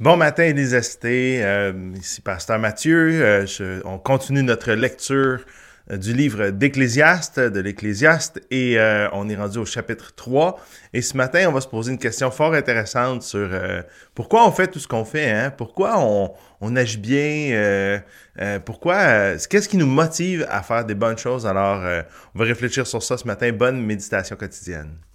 Bon 0.00 0.16
matin, 0.16 0.44
Élisesté. 0.44 1.40
Euh, 1.42 1.72
ici 1.96 2.20
Pasteur 2.20 2.60
Mathieu. 2.60 3.20
Euh, 3.20 3.80
on 3.84 3.98
continue 3.98 4.44
notre 4.44 4.70
lecture 4.70 5.40
euh, 5.90 5.96
du 5.96 6.12
livre 6.12 6.50
d'Ecclésiaste, 6.50 7.40
de 7.40 7.58
l'Ecclésiaste, 7.58 8.40
et 8.52 8.78
euh, 8.78 9.08
on 9.12 9.28
est 9.28 9.34
rendu 9.34 9.58
au 9.58 9.64
chapitre 9.64 10.14
3. 10.14 10.56
Et 10.92 11.02
ce 11.02 11.16
matin, 11.16 11.46
on 11.48 11.52
va 11.52 11.60
se 11.60 11.66
poser 11.66 11.90
une 11.90 11.98
question 11.98 12.30
fort 12.30 12.54
intéressante 12.54 13.24
sur 13.24 13.50
pourquoi 14.14 14.46
on 14.46 14.52
fait 14.52 14.68
tout 14.68 14.78
ce 14.78 14.86
qu'on 14.86 15.04
fait, 15.04 15.32
hein? 15.32 15.50
pourquoi 15.50 15.98
on, 15.98 16.32
on 16.60 16.76
agit 16.76 16.98
bien, 16.98 18.00
pourquoi, 18.64 19.36
qu'est-ce 19.50 19.68
qui 19.68 19.76
nous 19.76 19.86
motive 19.86 20.46
à 20.48 20.62
faire 20.62 20.84
des 20.84 20.94
bonnes 20.94 21.18
choses? 21.18 21.44
Alors, 21.44 21.82
on 22.36 22.38
va 22.38 22.44
réfléchir 22.44 22.86
sur 22.86 23.02
ça 23.02 23.18
ce 23.18 23.26
matin. 23.26 23.50
Bonne 23.50 23.82
méditation 23.84 24.36
quotidienne. 24.36 25.07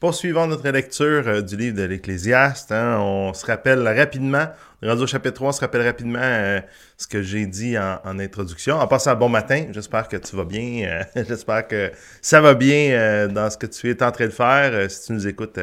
Poursuivons 0.00 0.46
notre 0.46 0.68
lecture 0.70 1.26
euh, 1.26 1.42
du 1.42 1.56
livre 1.56 1.76
de 1.76 1.82
l'Ecclésiaste. 1.82 2.70
Hein. 2.70 3.00
on 3.00 3.34
se 3.34 3.44
rappelle 3.44 3.82
rapidement, 3.82 4.46
rendu 4.80 5.02
au 5.02 5.06
chapitre 5.08 5.34
3, 5.34 5.48
on 5.48 5.52
se 5.52 5.60
rappelle 5.60 5.84
rapidement 5.84 6.20
euh, 6.22 6.60
ce 6.96 7.08
que 7.08 7.20
j'ai 7.20 7.46
dit 7.46 7.76
en, 7.76 8.16
introduction. 8.20 8.76
En 8.76 8.86
passant, 8.86 9.16
bon 9.16 9.28
matin, 9.28 9.66
j'espère 9.72 10.06
que 10.06 10.16
tu 10.16 10.36
vas 10.36 10.44
bien. 10.44 11.04
Euh, 11.16 11.24
j'espère 11.28 11.66
que 11.66 11.90
ça 12.22 12.40
va 12.40 12.54
bien 12.54 13.26
dans 13.26 13.50
ce 13.50 13.58
que 13.58 13.66
tu 13.66 13.90
es 13.90 14.00
en 14.00 14.12
train 14.12 14.26
de 14.26 14.30
faire, 14.30 14.88
si 14.88 15.06
tu 15.06 15.14
nous 15.14 15.26
écoutes 15.26 15.58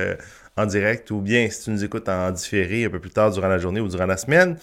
en 0.57 0.65
direct 0.65 1.09
ou 1.11 1.21
bien 1.21 1.49
si 1.49 1.63
tu 1.63 1.69
nous 1.69 1.85
écoutes 1.85 2.09
en 2.09 2.29
différé 2.31 2.83
un 2.83 2.89
peu 2.89 2.99
plus 2.99 3.11
tard 3.11 3.31
durant 3.31 3.47
la 3.47 3.57
journée 3.57 3.79
ou 3.79 3.87
durant 3.87 4.05
la 4.05 4.17
semaine. 4.17 4.57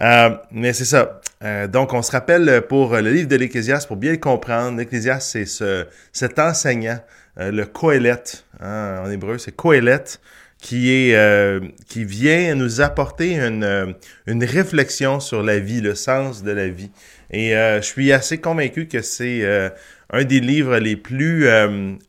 Mais 0.00 0.72
c'est 0.72 0.84
ça. 0.84 1.20
donc, 1.68 1.92
on 1.92 2.02
se 2.02 2.12
rappelle 2.12 2.62
pour 2.68 2.96
le 2.96 3.10
livre 3.10 3.28
de 3.28 3.36
l'Ecclésiaste, 3.36 3.88
pour 3.88 3.96
bien 3.96 4.12
le 4.12 4.18
comprendre, 4.18 4.78
l'Ecclésiaste, 4.78 5.30
c'est 5.30 5.46
ce, 5.46 5.86
cet 6.12 6.38
enseignant 6.38 7.00
euh, 7.38 7.50
le 7.50 7.66
Kohelet, 7.66 8.22
hein, 8.60 9.02
en 9.04 9.10
hébreu, 9.10 9.38
c'est 9.38 9.54
Kohelet, 9.54 10.04
qui 10.58 10.90
est 10.90 11.14
euh, 11.14 11.60
qui 11.86 12.04
vient 12.04 12.54
nous 12.54 12.80
apporter 12.80 13.34
une, 13.34 13.62
euh, 13.62 13.92
une 14.26 14.42
réflexion 14.42 15.20
sur 15.20 15.42
la 15.42 15.58
vie, 15.58 15.82
le 15.82 15.94
sens 15.94 16.42
de 16.42 16.50
la 16.50 16.68
vie. 16.68 16.90
Et 17.30 17.50
je 17.50 17.80
suis 17.82 18.12
assez 18.12 18.38
convaincu 18.38 18.86
que 18.86 19.02
c'est 19.02 19.44
un 20.10 20.24
des 20.24 20.38
livres 20.38 20.78
les 20.78 20.94
plus 20.94 21.48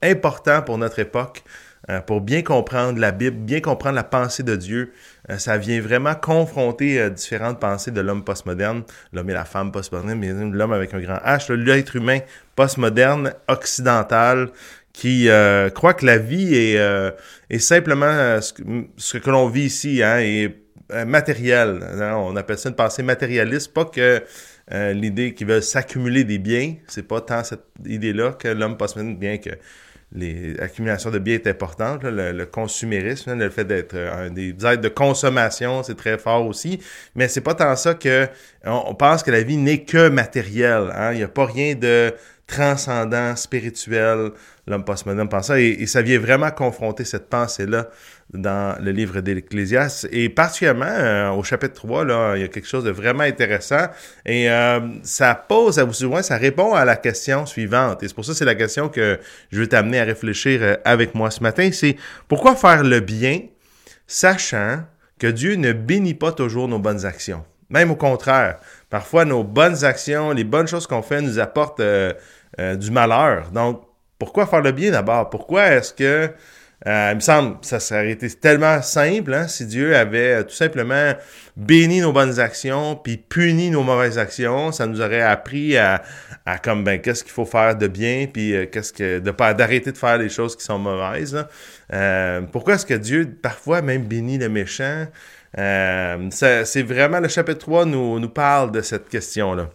importants 0.03 0.61
pour 0.61 0.77
notre 0.77 0.99
époque, 0.99 1.41
pour 2.05 2.21
bien 2.21 2.43
comprendre 2.43 2.99
la 2.99 3.11
Bible, 3.11 3.37
bien 3.37 3.59
comprendre 3.59 3.95
la 3.95 4.03
pensée 4.03 4.43
de 4.43 4.55
Dieu. 4.55 4.93
Ça 5.37 5.57
vient 5.57 5.81
vraiment 5.81 6.15
confronter 6.15 7.09
différentes 7.09 7.59
pensées 7.59 7.91
de 7.91 7.99
l'homme 8.01 8.23
postmoderne, 8.23 8.83
l'homme 9.11 9.29
et 9.29 9.33
la 9.33 9.45
femme 9.45 9.71
postmoderne, 9.71 10.17
mais 10.17 10.31
l'homme 10.31 10.71
avec 10.71 10.93
un 10.93 11.01
grand 11.01 11.17
H, 11.17 11.51
l'être 11.51 11.95
humain 11.97 12.19
postmoderne, 12.55 13.33
occidental, 13.47 14.49
qui 14.97 15.29
euh, 15.29 15.69
croit 15.69 15.93
que 15.93 16.07
la 16.07 16.17
vie 16.17 16.55
est, 16.55 16.79
euh, 16.79 17.11
simplement 17.59 18.07
euh, 18.07 18.41
ce, 18.41 19.17
que, 19.19 19.29
l'on 19.29 19.47
vit 19.47 19.65
ici, 19.65 20.01
hein, 20.01 20.17
est 20.17 20.55
matériel. 21.05 21.79
On 22.15 22.35
appelle 22.35 22.57
ça 22.57 22.69
une 22.69 22.75
pensée 22.75 23.03
matérialiste, 23.03 23.73
pas 23.73 23.85
que 23.85 24.23
l'idée 24.71 25.35
qu'ils 25.35 25.47
veulent 25.47 25.61
s'accumuler 25.61 26.23
des 26.23 26.39
biens, 26.39 26.75
c'est 26.87 27.07
pas 27.07 27.21
tant 27.21 27.43
cette 27.43 27.65
idée-là 27.85 28.31
que 28.31 28.47
l'homme 28.47 28.75
pense 28.75 28.97
bien 28.97 29.37
que 29.37 29.51
l'accumulation 30.13 31.11
de 31.11 31.19
biens 31.19 31.35
est 31.35 31.47
importante, 31.47 32.03
le, 32.03 32.45
consumérisme, 32.45 33.37
le 33.37 33.49
fait 33.49 33.65
d'être 33.65 33.95
un 33.95 34.29
des 34.29 34.55
aides 34.65 34.81
de 34.81 34.89
consommation, 34.89 35.83
c'est 35.83 35.95
très 35.95 36.17
fort 36.17 36.45
aussi, 36.45 36.79
mais 37.15 37.27
c'est 37.27 37.41
pas 37.41 37.55
tant 37.55 37.75
ça 37.75 37.93
que 37.93 38.27
on, 38.63 38.95
pense 38.95 39.23
que 39.23 39.31
la 39.31 39.43
vie 39.43 39.57
n'est 39.57 39.83
que 39.83 40.09
matérielle. 40.09 40.91
Hein. 40.95 41.11
Il 41.11 41.17
n'y 41.17 41.23
a 41.23 41.27
pas 41.27 41.45
rien 41.45 41.75
de 41.75 42.13
transcendant, 42.47 43.35
spirituel, 43.35 44.31
l'homme 44.65 44.85
postmoderne 44.85 45.27
pense 45.27 45.47
ça, 45.47 45.59
et, 45.59 45.85
ça 45.85 46.01
vient 46.01 46.19
vraiment 46.19 46.49
confronter 46.51 47.03
cette 47.03 47.29
pensée-là 47.29 47.89
dans 48.33 48.77
le 48.81 48.91
livre 48.91 49.21
d'Ecclésiaste, 49.21 50.09
et 50.11 50.27
particulièrement 50.27 50.85
euh, 50.85 51.29
au 51.29 51.43
chapitre 51.43 51.73
3, 51.75 52.03
là, 52.03 52.35
il 52.35 52.41
y 52.41 52.43
a 52.43 52.49
quelque 52.49 52.67
chose 52.67 52.83
de 52.83 52.91
vraiment 52.91 53.23
intéressant, 53.23 53.87
et 54.25 54.49
euh, 54.51 54.81
ça 55.03 55.33
pose, 55.33 55.79
à 55.79 55.85
vous 55.85 56.09
moins, 56.09 56.21
ça 56.21 56.35
répond 56.35 56.73
à 56.73 56.83
la 56.83 56.97
question 56.97 57.45
suivante, 57.45 58.03
et 58.03 58.07
c'est 58.09 58.13
pour 58.13 58.25
ça 58.25 58.33
que 58.33 58.37
c'est 58.37 58.45
la 58.45 58.55
question 58.55 58.89
que 58.89 59.19
je 59.51 59.59
veux 59.59 59.67
t'amener 59.67 59.99
à 60.01 60.03
réfléchir 60.03 60.59
euh, 60.61 60.75
avec 60.83 61.15
moi 61.15 61.31
ce 61.31 61.41
matin, 61.41 61.69
c'est 61.71 61.95
pourquoi 62.27 62.55
faire 62.55 62.83
le 62.83 62.99
bien, 62.99 63.41
sachant 64.07 64.83
que 65.19 65.27
Dieu 65.27 65.55
ne 65.55 65.71
bénit 65.71 66.13
pas 66.13 66.33
toujours 66.33 66.67
nos 66.67 66.79
bonnes 66.79 67.05
actions? 67.05 67.45
Même 67.69 67.91
au 67.91 67.95
contraire, 67.95 68.57
parfois 68.89 69.23
nos 69.23 69.43
bonnes 69.43 69.85
actions, 69.85 70.31
les 70.31 70.43
bonnes 70.43 70.67
choses 70.67 70.85
qu'on 70.85 71.01
fait 71.01 71.21
nous 71.21 71.39
apportent 71.39 71.81
du 71.81 72.91
malheur. 72.91 73.51
Donc, 73.51 73.83
pourquoi 74.17 74.47
faire 74.47 74.61
le 74.61 74.71
bien 74.71 74.91
d'abord? 74.91 75.29
Pourquoi 75.29 75.67
est-ce 75.67 75.93
que, 75.93 76.31
euh, 76.85 77.09
il 77.13 77.15
me 77.15 77.21
semble, 77.21 77.57
ça 77.63 77.79
serait 77.79 78.11
été 78.11 78.29
tellement 78.29 78.83
simple 78.83 79.33
hein, 79.33 79.47
si 79.47 79.65
Dieu 79.65 79.95
avait 79.95 80.33
euh, 80.33 80.43
tout 80.43 80.53
simplement 80.53 81.13
béni 81.55 82.01
nos 82.01 82.13
bonnes 82.13 82.39
actions 82.39 82.95
puis 82.95 83.17
puni 83.17 83.71
nos 83.71 83.81
mauvaises 83.81 84.19
actions, 84.19 84.71
ça 84.71 84.85
nous 84.85 85.01
aurait 85.01 85.23
appris 85.23 85.75
à, 85.75 86.03
comme 86.63 86.83
ben 86.83 87.01
qu'est-ce 87.01 87.23
qu'il 87.23 87.33
faut 87.33 87.45
faire 87.45 87.75
de 87.75 87.87
bien 87.87 88.27
puis 88.31 88.53
qu'est-ce 88.71 88.93
que 88.93 89.17
de 89.17 89.31
pas 89.31 89.55
d'arrêter 89.55 89.91
de 89.91 89.97
faire 89.97 90.19
les 90.19 90.29
choses 90.29 90.55
qui 90.55 90.63
sont 90.63 90.77
mauvaises. 90.77 91.45
pourquoi 92.51 92.75
est-ce 92.75 92.85
que 92.85 92.93
Dieu 92.93 93.27
parfois 93.41 93.81
même 93.81 94.03
bénit 94.03 94.37
le 94.37 94.49
méchant? 94.49 95.07
c'est 95.55 96.83
vraiment 96.83 97.19
le 97.19 97.27
chapitre 97.27 97.59
3 97.59 97.85
nous, 97.85 98.19
nous 98.19 98.29
parle 98.29 98.71
de 98.71 98.81
cette 98.81 99.09
question 99.09 99.55
là 99.55 99.69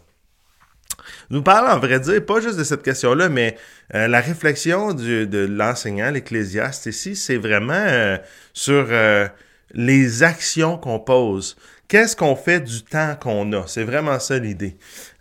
nous 1.30 1.42
parle, 1.42 1.68
en 1.70 1.78
vrai 1.78 2.00
dire, 2.00 2.24
pas 2.24 2.40
juste 2.40 2.58
de 2.58 2.64
cette 2.64 2.82
question-là, 2.82 3.28
mais 3.28 3.56
euh, 3.94 4.08
la 4.08 4.20
réflexion 4.20 4.94
de 4.94 5.46
l'enseignant, 5.46 6.10
l'ecclésiaste 6.10 6.86
ici, 6.86 7.16
c'est 7.16 7.36
vraiment 7.36 7.72
euh, 7.74 8.18
sur 8.52 8.86
euh, 8.90 9.26
les 9.74 10.22
actions 10.22 10.78
qu'on 10.78 10.98
pose. 10.98 11.56
Qu'est-ce 11.88 12.16
qu'on 12.16 12.36
fait 12.36 12.60
du 12.60 12.82
temps 12.82 13.16
qu'on 13.20 13.52
a? 13.52 13.66
C'est 13.66 13.84
vraiment 13.84 14.18
ça 14.18 14.38
l'idée. 14.38 14.76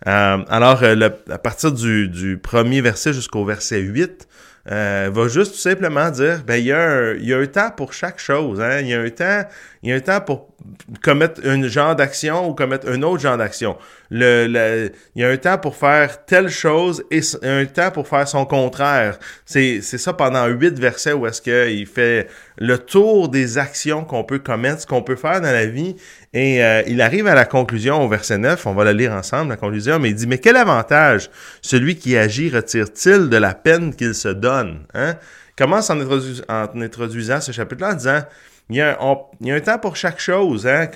alors, 0.06 0.82
à 0.82 1.38
partir 1.38 1.70
du, 1.70 2.38
premier 2.42 2.80
verset 2.80 3.12
jusqu'au 3.12 3.44
verset 3.44 3.80
8, 3.80 4.26
euh, 4.70 5.10
va 5.12 5.26
juste 5.26 5.52
tout 5.52 5.58
simplement 5.58 6.08
dire 6.10 6.44
ben 6.46 6.54
il 6.54 6.66
y, 6.66 6.72
a 6.72 6.80
un, 6.80 7.14
il 7.14 7.26
y 7.26 7.34
a 7.34 7.38
un 7.38 7.46
temps 7.46 7.72
pour 7.72 7.92
chaque 7.92 8.20
chose 8.20 8.60
hein? 8.60 8.78
il 8.78 8.86
y 8.86 8.94
a 8.94 9.00
un 9.00 9.10
temps 9.10 9.42
il 9.82 9.90
y 9.90 9.92
a 9.92 9.96
un 9.96 10.00
temps 10.00 10.20
pour 10.20 10.54
commettre 11.02 11.40
un 11.44 11.66
genre 11.66 11.96
d'action 11.96 12.48
ou 12.48 12.54
commettre 12.54 12.88
un 12.88 13.02
autre 13.02 13.20
genre 13.20 13.36
d'action 13.36 13.76
le, 14.14 14.92
il 15.14 15.22
y 15.22 15.24
a 15.24 15.30
un 15.30 15.36
temps 15.38 15.56
pour 15.56 15.74
faire 15.74 16.26
telle 16.26 16.50
chose 16.50 17.02
et 17.10 17.20
un 17.42 17.64
temps 17.64 17.90
pour 17.90 18.06
faire 18.06 18.28
son 18.28 18.44
contraire. 18.44 19.18
C'est, 19.46 19.80
c'est 19.80 19.96
ça 19.96 20.12
pendant 20.12 20.46
huit 20.48 20.78
versets 20.78 21.14
où 21.14 21.26
est-ce 21.26 21.40
qu'il 21.40 21.86
fait 21.86 22.28
le 22.58 22.76
tour 22.76 23.30
des 23.30 23.56
actions 23.56 24.04
qu'on 24.04 24.22
peut 24.22 24.38
commettre, 24.38 24.82
ce 24.82 24.86
qu'on 24.86 25.02
peut 25.02 25.16
faire 25.16 25.40
dans 25.40 25.50
la 25.50 25.64
vie. 25.64 25.96
Et 26.34 26.62
euh, 26.62 26.82
il 26.86 27.00
arrive 27.00 27.26
à 27.26 27.34
la 27.34 27.46
conclusion 27.46 28.04
au 28.04 28.08
verset 28.08 28.36
9, 28.36 28.66
on 28.66 28.74
va 28.74 28.84
la 28.84 28.92
lire 28.92 29.12
ensemble, 29.12 29.50
la 29.50 29.56
conclusion, 29.56 29.98
mais 29.98 30.10
il 30.10 30.14
dit, 30.14 30.26
mais 30.26 30.38
quel 30.38 30.56
avantage 30.56 31.30
celui 31.62 31.96
qui 31.96 32.16
agit 32.16 32.50
retire-t-il 32.50 33.30
de 33.30 33.36
la 33.38 33.54
peine 33.54 33.94
qu'il 33.94 34.14
se 34.14 34.28
donne? 34.28 34.86
Hein? 34.92 35.14
Commence 35.56 35.88
en, 35.88 35.98
en 36.00 36.80
introduisant 36.80 37.40
ce 37.40 37.52
chapitre-là 37.52 37.92
en 37.92 37.94
disant, 37.94 38.22
il 38.72 38.76
y, 38.76 38.80
a 38.80 38.98
un, 39.00 39.60
temps 39.60 39.78
pour 39.78 39.96
chaque 39.96 40.18
chose. 40.18 40.66
Hein, 40.66 40.88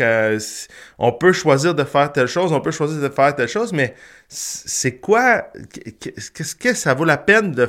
on 0.98 1.12
peut 1.12 1.32
choisir 1.32 1.74
de 1.74 1.84
faire 1.84 2.10
telle 2.10 2.26
chose, 2.26 2.52
on 2.52 2.60
peut 2.60 2.70
choisir 2.70 3.02
de 3.02 3.08
faire 3.08 3.34
telle 3.36 3.48
chose, 3.48 3.72
mais 3.72 3.94
c'est 4.28 4.96
quoi, 4.96 5.48
qu'est-ce 6.00 6.56
que 6.56 6.74
ça 6.74 6.94
vaut 6.94 7.04
la 7.04 7.18
peine 7.18 7.52
de... 7.52 7.68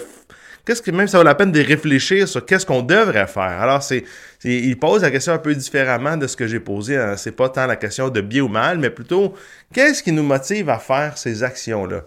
Qu'est-ce 0.65 0.81
que 0.81 0.91
même 0.91 1.07
ça 1.07 1.17
vaut 1.17 1.23
la 1.23 1.35
peine 1.35 1.51
de 1.51 1.61
réfléchir 1.61 2.27
sur 2.27 2.45
qu'est-ce 2.45 2.65
qu'on 2.65 2.81
devrait 2.81 3.27
faire? 3.27 3.61
Alors, 3.61 3.81
c'est, 3.81 4.03
il 4.43 4.77
pose 4.77 5.01
la 5.01 5.11
question 5.11 5.31
un 5.31 5.37
peu 5.37 5.55
différemment 5.55 6.17
de 6.17 6.27
ce 6.27 6.35
que 6.35 6.45
j'ai 6.45 6.59
posé. 6.59 6.97
Hein. 6.97 7.15
C'est 7.15 7.31
pas 7.31 7.47
tant 7.47 7.67
la 7.67 7.77
question 7.77 8.09
de 8.09 8.19
bien 8.19 8.43
ou 8.43 8.49
mal, 8.49 8.77
mais 8.77 8.89
plutôt 8.89 9.33
qu'est-ce 9.73 10.03
qui 10.03 10.11
nous 10.11 10.23
motive 10.23 10.69
à 10.69 10.77
faire 10.77 11.17
ces 11.17 11.43
actions-là? 11.43 12.03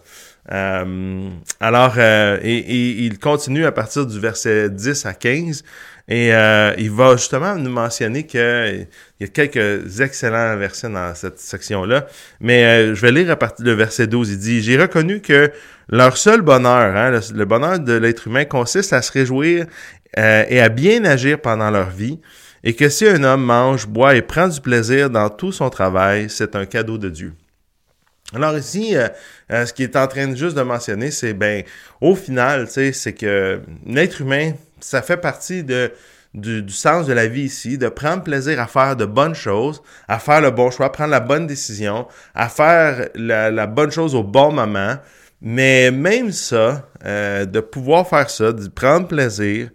Euh, 0.52 1.30
alors, 1.58 1.94
euh, 1.96 2.38
il 2.42 3.18
continue 3.18 3.64
à 3.64 3.72
partir 3.72 4.04
du 4.04 4.20
verset 4.20 4.68
10 4.68 5.06
à 5.06 5.14
15 5.14 5.64
et 6.10 6.34
euh, 6.34 6.74
il 6.76 6.90
va 6.90 7.16
justement 7.16 7.54
nous 7.54 7.70
mentionner 7.70 8.26
qu'il 8.26 8.88
y 9.20 9.24
a 9.24 9.26
quelques 9.28 10.00
excellents 10.00 10.56
versets 10.56 10.88
dans 10.88 11.14
cette 11.14 11.38
section-là. 11.38 12.08
Mais 12.40 12.64
euh, 12.64 12.94
je 12.96 13.00
vais 13.00 13.12
lire 13.12 13.30
à 13.30 13.36
partir 13.36 13.64
du 13.64 13.72
verset 13.74 14.08
12. 14.08 14.30
Il 14.30 14.38
dit, 14.38 14.60
J'ai 14.60 14.76
reconnu 14.76 15.20
que 15.20 15.52
leur 15.88 16.16
seul 16.16 16.42
bonheur, 16.42 16.96
hein, 16.96 17.20
le, 17.32 17.44
bonheur 17.44 17.78
de 17.78 17.92
l'être 17.92 18.26
humain, 18.26 18.44
consiste 18.44 18.92
à 18.92 19.02
se 19.02 19.12
réjouir 19.12 19.66
euh, 20.18 20.44
et 20.48 20.60
à 20.60 20.68
bien 20.68 21.04
agir 21.04 21.40
pendant 21.40 21.70
leur 21.70 21.90
vie, 21.90 22.18
et 22.64 22.74
que 22.74 22.88
si 22.88 23.06
un 23.06 23.22
homme 23.22 23.44
mange, 23.44 23.86
boit 23.86 24.16
et 24.16 24.22
prend 24.22 24.48
du 24.48 24.60
plaisir 24.60 25.10
dans 25.10 25.30
tout 25.30 25.52
son 25.52 25.70
travail, 25.70 26.28
c'est 26.28 26.56
un 26.56 26.66
cadeau 26.66 26.98
de 26.98 27.08
Dieu. 27.08 27.34
Alors 28.34 28.56
ici, 28.58 28.94
ce 29.48 29.72
qu'il 29.72 29.86
est 29.86 29.96
en 29.96 30.06
train 30.06 30.32
juste 30.36 30.56
de 30.56 30.62
mentionner, 30.62 31.10
c'est 31.10 31.34
ben 31.34 31.64
au 32.00 32.14
final, 32.14 32.68
c'est 32.68 33.12
que 33.12 33.60
l'être 33.86 34.20
humain 34.20 34.52
ça 34.80 35.02
fait 35.02 35.16
partie 35.16 35.64
du, 35.64 36.68
sens 36.68 37.06
de 37.06 37.12
la 37.12 37.26
vie 37.26 37.42
ici, 37.42 37.78
de 37.78 37.88
prendre 37.88 38.22
plaisir 38.22 38.60
à 38.60 38.66
faire 38.66 38.96
de 38.96 39.04
bonnes 39.04 39.34
choses, 39.34 39.82
à 40.08 40.18
faire 40.18 40.40
le 40.40 40.50
bon 40.50 40.70
choix, 40.70 40.92
prendre 40.92 41.10
la 41.10 41.20
bonne 41.20 41.46
décision, 41.46 42.06
à 42.34 42.48
faire 42.48 43.08
la, 43.14 43.66
bonne 43.66 43.90
chose 43.90 44.14
au 44.14 44.22
bon 44.22 44.52
moment. 44.52 44.96
Mais 45.42 45.90
même 45.90 46.32
ça, 46.32 46.86
euh, 47.06 47.46
de 47.46 47.60
pouvoir 47.60 48.06
faire 48.06 48.28
ça, 48.28 48.52
de 48.52 48.68
prendre 48.68 49.08
plaisir, 49.08 49.70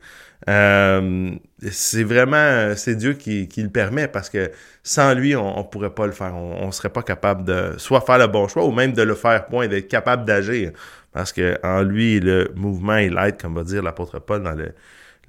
euh, 0.47 1.31
c'est 1.71 2.03
vraiment, 2.03 2.75
c'est 2.75 2.95
Dieu 2.95 3.13
qui, 3.13 3.47
qui, 3.47 3.63
le 3.63 3.69
permet 3.69 4.07
parce 4.07 4.29
que 4.29 4.51
sans 4.83 5.13
lui, 5.13 5.35
on, 5.35 5.57
ne 5.57 5.63
pourrait 5.63 5.93
pas 5.93 6.05
le 6.05 6.11
faire. 6.11 6.35
On, 6.35 6.67
ne 6.67 6.71
serait 6.71 6.89
pas 6.89 7.01
capable 7.01 7.45
de 7.45 7.73
soit 7.77 8.01
faire 8.01 8.17
le 8.17 8.27
bon 8.27 8.47
choix 8.47 8.65
ou 8.65 8.71
même 8.71 8.93
de 8.93 9.01
le 9.01 9.15
faire 9.15 9.45
point, 9.45 9.67
d'être 9.67 9.87
capable 9.87 10.25
d'agir. 10.25 10.71
Parce 11.11 11.31
que 11.31 11.57
en 11.63 11.81
lui, 11.81 12.19
le 12.19 12.51
mouvement 12.55 12.97
et 12.97 13.09
l'aide, 13.09 13.41
comme 13.41 13.55
va 13.55 13.63
dire 13.63 13.81
l'apôtre 13.81 14.19
Paul 14.19 14.43
dans 14.43 14.51
le, 14.51 14.73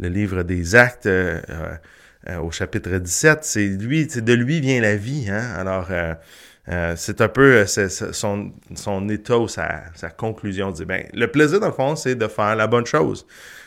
le 0.00 0.08
livre 0.08 0.42
des 0.42 0.74
Actes 0.74 1.06
euh, 1.06 1.40
euh, 2.28 2.38
au 2.38 2.50
chapitre 2.50 2.90
17, 2.90 3.38
c'est 3.42 3.66
lui, 3.66 4.06
de 4.06 4.32
lui 4.32 4.60
vient 4.60 4.80
la 4.80 4.96
vie. 4.96 5.28
Hein? 5.30 5.54
Alors, 5.56 5.88
c'est 6.96 7.20
un 7.20 7.28
peu 7.28 7.64
son, 7.66 8.52
son 8.74 9.08
état 9.08 9.38
ou 9.38 9.46
sa, 9.48 9.84
sa 9.94 10.10
conclusion. 10.10 10.72
Dit, 10.72 10.84
ben, 10.84 11.06
le 11.14 11.28
plaisir, 11.28 11.60
dans 11.60 11.68
le 11.68 11.72
fond, 11.72 11.94
c'est 11.94 12.16
de 12.16 12.26
faire 12.26 12.56
la 12.56 12.66
bonne 12.66 12.86
chose. 12.86 13.24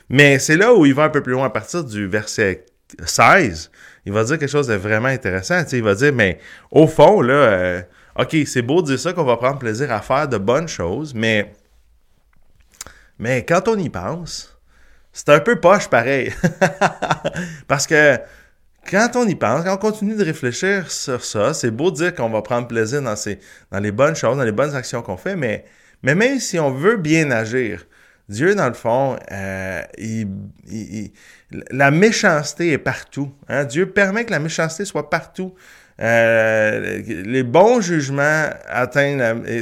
Mais 0.09 0.39
c'est 0.39 0.57
là 0.57 0.73
où 0.73 0.85
il 0.85 0.93
va 0.93 1.03
un 1.03 1.09
peu 1.09 1.21
plus 1.21 1.33
loin 1.33 1.45
à 1.45 1.49
partir 1.49 1.83
du 1.83 2.07
verset 2.07 2.65
16. 3.05 3.71
Il 4.05 4.13
va 4.13 4.23
dire 4.23 4.39
quelque 4.39 4.49
chose 4.49 4.67
de 4.67 4.73
vraiment 4.73 5.07
intéressant. 5.07 5.63
il 5.71 5.83
va 5.83 5.95
dire, 5.95 6.13
mais 6.13 6.39
au 6.71 6.87
fond, 6.87 7.21
là, 7.21 7.83
OK, 8.19 8.35
c'est 8.45 8.61
beau 8.61 8.81
de 8.81 8.87
dire 8.87 8.99
ça 8.99 9.13
qu'on 9.13 9.23
va 9.23 9.37
prendre 9.37 9.59
plaisir 9.59 9.91
à 9.91 10.01
faire 10.01 10.27
de 10.27 10.37
bonnes 10.37 10.67
choses, 10.67 11.13
mais, 11.13 11.53
mais 13.17 13.45
quand 13.45 13.67
on 13.67 13.77
y 13.77 13.89
pense, 13.89 14.59
c'est 15.13 15.29
un 15.29 15.39
peu 15.39 15.59
poche 15.59 15.87
pareil. 15.87 16.33
Parce 17.67 17.87
que 17.87 18.17
quand 18.89 19.11
on 19.15 19.27
y 19.27 19.35
pense, 19.35 19.63
quand 19.63 19.73
on 19.73 19.77
continue 19.77 20.15
de 20.15 20.23
réfléchir 20.23 20.89
sur 20.91 21.23
ça, 21.23 21.53
c'est 21.53 21.71
beau 21.71 21.91
de 21.91 21.97
dire 21.97 22.15
qu'on 22.15 22.29
va 22.29 22.41
prendre 22.41 22.67
plaisir 22.67 23.01
dans, 23.01 23.15
ces, 23.15 23.39
dans 23.71 23.79
les 23.79 23.91
bonnes 23.91 24.15
choses, 24.15 24.37
dans 24.37 24.43
les 24.43 24.51
bonnes 24.51 24.75
actions 24.75 25.01
qu'on 25.01 25.17
fait, 25.17 25.35
mais, 25.35 25.65
mais 26.03 26.15
même 26.15 26.39
si 26.39 26.59
on 26.59 26.71
veut 26.71 26.97
bien 26.97 27.29
agir, 27.31 27.85
Dieu, 28.29 28.53
dans 28.53 28.67
le 28.67 28.75
fond, 28.75 29.17
euh, 29.31 29.81
la 31.71 31.89
méchanceté 31.89 32.73
est 32.73 32.77
partout. 32.77 33.31
Hein. 33.47 33.65
Dieu 33.65 33.87
permet 33.87 34.23
que 34.23 34.31
la 34.31 34.39
méchanceté 34.39 34.85
soit 34.85 35.09
partout. 35.09 35.55
Euh, 35.99 37.01
les 37.07 37.43
bons 37.43 37.81
jugements 37.81 38.45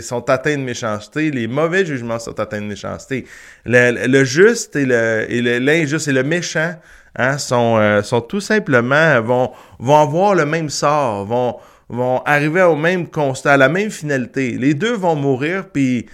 sont 0.02 0.30
atteints 0.30 0.58
de 0.58 0.64
méchanceté, 0.64 1.32
les 1.32 1.48
mauvais 1.48 1.86
jugements 1.86 2.20
sont 2.20 2.40
atteints 2.40 2.62
de 2.62 2.68
méchanceté. 2.68 3.26
Le, 3.66 4.24
juste 4.24 4.76
et 4.76 4.86
l'injuste 4.86 6.10
et, 6.10 6.12
le 6.12 6.24
méchant 6.24 6.76
hein, 7.16 7.38
sont, 7.40 7.78
euh, 7.78 8.04
sont 8.04 8.22
tout 8.22 8.42
simplement 8.42 9.20
vont, 9.22 9.52
vont 9.80 9.98
avoir 9.98 10.36
le 10.36 10.46
même 10.46 10.70
sort, 10.70 11.26
vont, 11.26 11.56
vont 11.90 12.22
arriver 12.24 12.62
au 12.64 12.76
même 12.76 13.08
constat, 13.08 13.54
à 13.54 13.58
la 13.58 13.70
même 13.70 13.90
finalité. 13.90 14.58
Les 14.60 14.76
deux 14.76 14.94
vont 14.94 15.16
mourir, 15.16 15.70
puis 15.74 16.06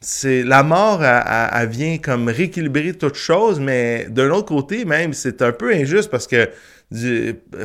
c'est 0.00 0.42
la 0.42 0.62
mort, 0.62 1.02
elle, 1.04 1.68
vient 1.68 1.98
comme 1.98 2.28
rééquilibrer 2.28 2.92
toute 2.92 3.14
chose, 3.14 3.60
mais 3.60 4.06
d'un 4.10 4.30
autre 4.30 4.48
côté, 4.48 4.84
même, 4.84 5.12
c'est 5.12 5.42
un 5.42 5.52
peu 5.52 5.72
injuste 5.72 6.10
parce 6.10 6.26
que 6.26 6.48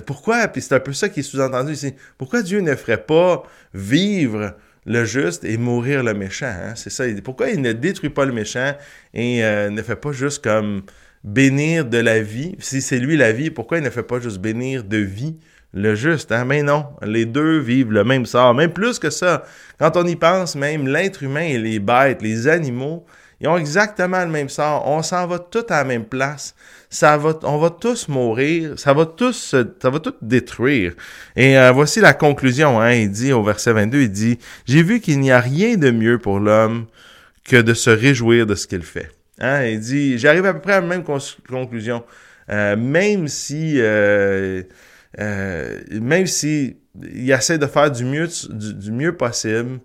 pourquoi, 0.06 0.48
puis 0.48 0.62
c'est 0.62 0.74
un 0.74 0.80
peu 0.80 0.94
ça 0.94 1.10
qui 1.10 1.19
est 1.19 1.24
sous-entendu 1.24 1.74
ici, 1.74 1.94
pourquoi 2.18 2.42
Dieu 2.42 2.62
ne 2.62 2.75
ferait 2.75 3.04
pas 3.04 3.44
vivre 3.74 4.56
le 4.86 5.06
juste 5.06 5.44
et 5.44 5.57
mourir 5.57 6.04
le 6.04 6.13
méchant? 6.13 6.48
Hein? 6.48 6.74
C'est 6.75 6.89
ça. 6.89 7.04
Pourquoi 7.24 7.50
il 7.50 7.62
ne 7.62 7.74
détruit 7.74 8.10
pas 8.10 8.25
le 8.25 8.34
méchant 8.34 8.74
et 9.13 9.44
euh, 9.44 9.69
ne 9.69 9.81
fait 9.81 9.95
pas 9.95 10.12
juste 10.12 10.44
comme 10.44 10.84
bénir 11.24 11.86
de 11.86 12.00
la 12.00 12.22
vie? 12.22 12.56
Si 12.60 12.81
c'est 12.81 12.98
lui 12.98 13.18
la 13.18 13.31
vie, 13.31 13.51
pourquoi 13.51 13.77
il 13.77 13.84
ne 13.84 13.89
fait 13.89 14.04
pas 14.04 14.19
juste 14.19 14.39
bénir 14.39 14.84
de 14.84 14.98
vie? 14.98 15.38
Le 15.74 15.96
juste? 15.96 16.32
Hein? 16.32 16.46
Mais 16.46 16.64
non, 16.64 16.86
les 17.04 17.26
deux 17.26 17.60
vivent 17.60 17.92
le 17.92 18.04
même 18.04 18.26
sort. 18.26 18.54
Même 18.54 18.74
plus 18.74 19.00
que 19.00 19.10
ça. 19.10 19.44
Quand 19.80 19.96
on 19.98 20.06
y 20.06 20.16
pense, 20.16 20.56
même 20.56 20.88
l'être 20.88 21.24
humain 21.24 21.42
et 21.42 21.58
les 21.58 21.80
bêtes, 21.80 22.22
les 22.22 22.48
animaux, 22.48 23.06
ils 23.40 23.48
ont 23.48 23.58
exactement 23.58 24.24
le 24.24 24.32
même 24.32 24.50
sort. 24.50 24.88
On 24.88 25.02
s'en 25.02 25.28
va 25.28 25.40
tous 25.40 25.66
à 25.70 25.78
la 25.78 25.84
même 25.84 26.06
place 26.06 26.56
ça 26.92 27.18
va, 27.18 27.40
on 27.44 27.58
va 27.58 27.70
tous 27.70 28.10
mourir, 28.10 28.78
ça 28.78 28.94
va 28.94 29.06
tous, 29.06 29.56
ça 29.80 29.90
va 29.90 30.00
tout 30.00 30.13
détruire. 30.22 30.94
Et 31.38 31.58
euh, 31.58 31.72
voici 31.72 32.01
la 32.01 32.13
conclusion. 32.13 32.82
Hein, 32.82 32.92
il 32.92 33.10
dit 33.10 33.32
au 33.32 33.42
verset 33.42 33.72
22, 33.72 34.01
il 34.01 34.12
dit, 34.12 34.38
j'ai 34.68 34.84
vu 34.84 35.00
qu'il 35.00 35.22
n'y 35.22 35.32
a 35.32 35.40
rien 35.40 35.78
de 35.78 35.90
mieux 35.90 36.20
pour 36.20 36.40
l'homme 36.40 36.86
que 37.46 37.56
de 37.56 37.74
se 37.74 37.90
réjouir 37.90 38.46
de 38.46 38.56
ce 38.56 38.68
qu'il 38.68 38.84
fait. 38.84 39.10
Hein, 39.40 39.63
il 39.63 39.80
dit, 39.80 40.18
j'arrive 40.20 40.46
à 40.46 40.54
peu 40.54 40.60
près 40.60 40.74
à 40.74 40.82
la 40.82 40.88
même 40.88 41.04
conclusion. 41.04 42.04
Euh, 42.50 42.75
même 42.75 43.30
si, 43.30 43.75
euh, 43.78 44.62
même 45.18 46.27
si 46.27 46.77
il 47.01 47.32
essaie 47.32 47.58
de 47.58 47.68
faire 47.68 47.91
du 47.91 48.06
mieux, 48.06 48.27
du, 48.50 48.91
mieux 48.91 49.15
possible. 49.15 49.80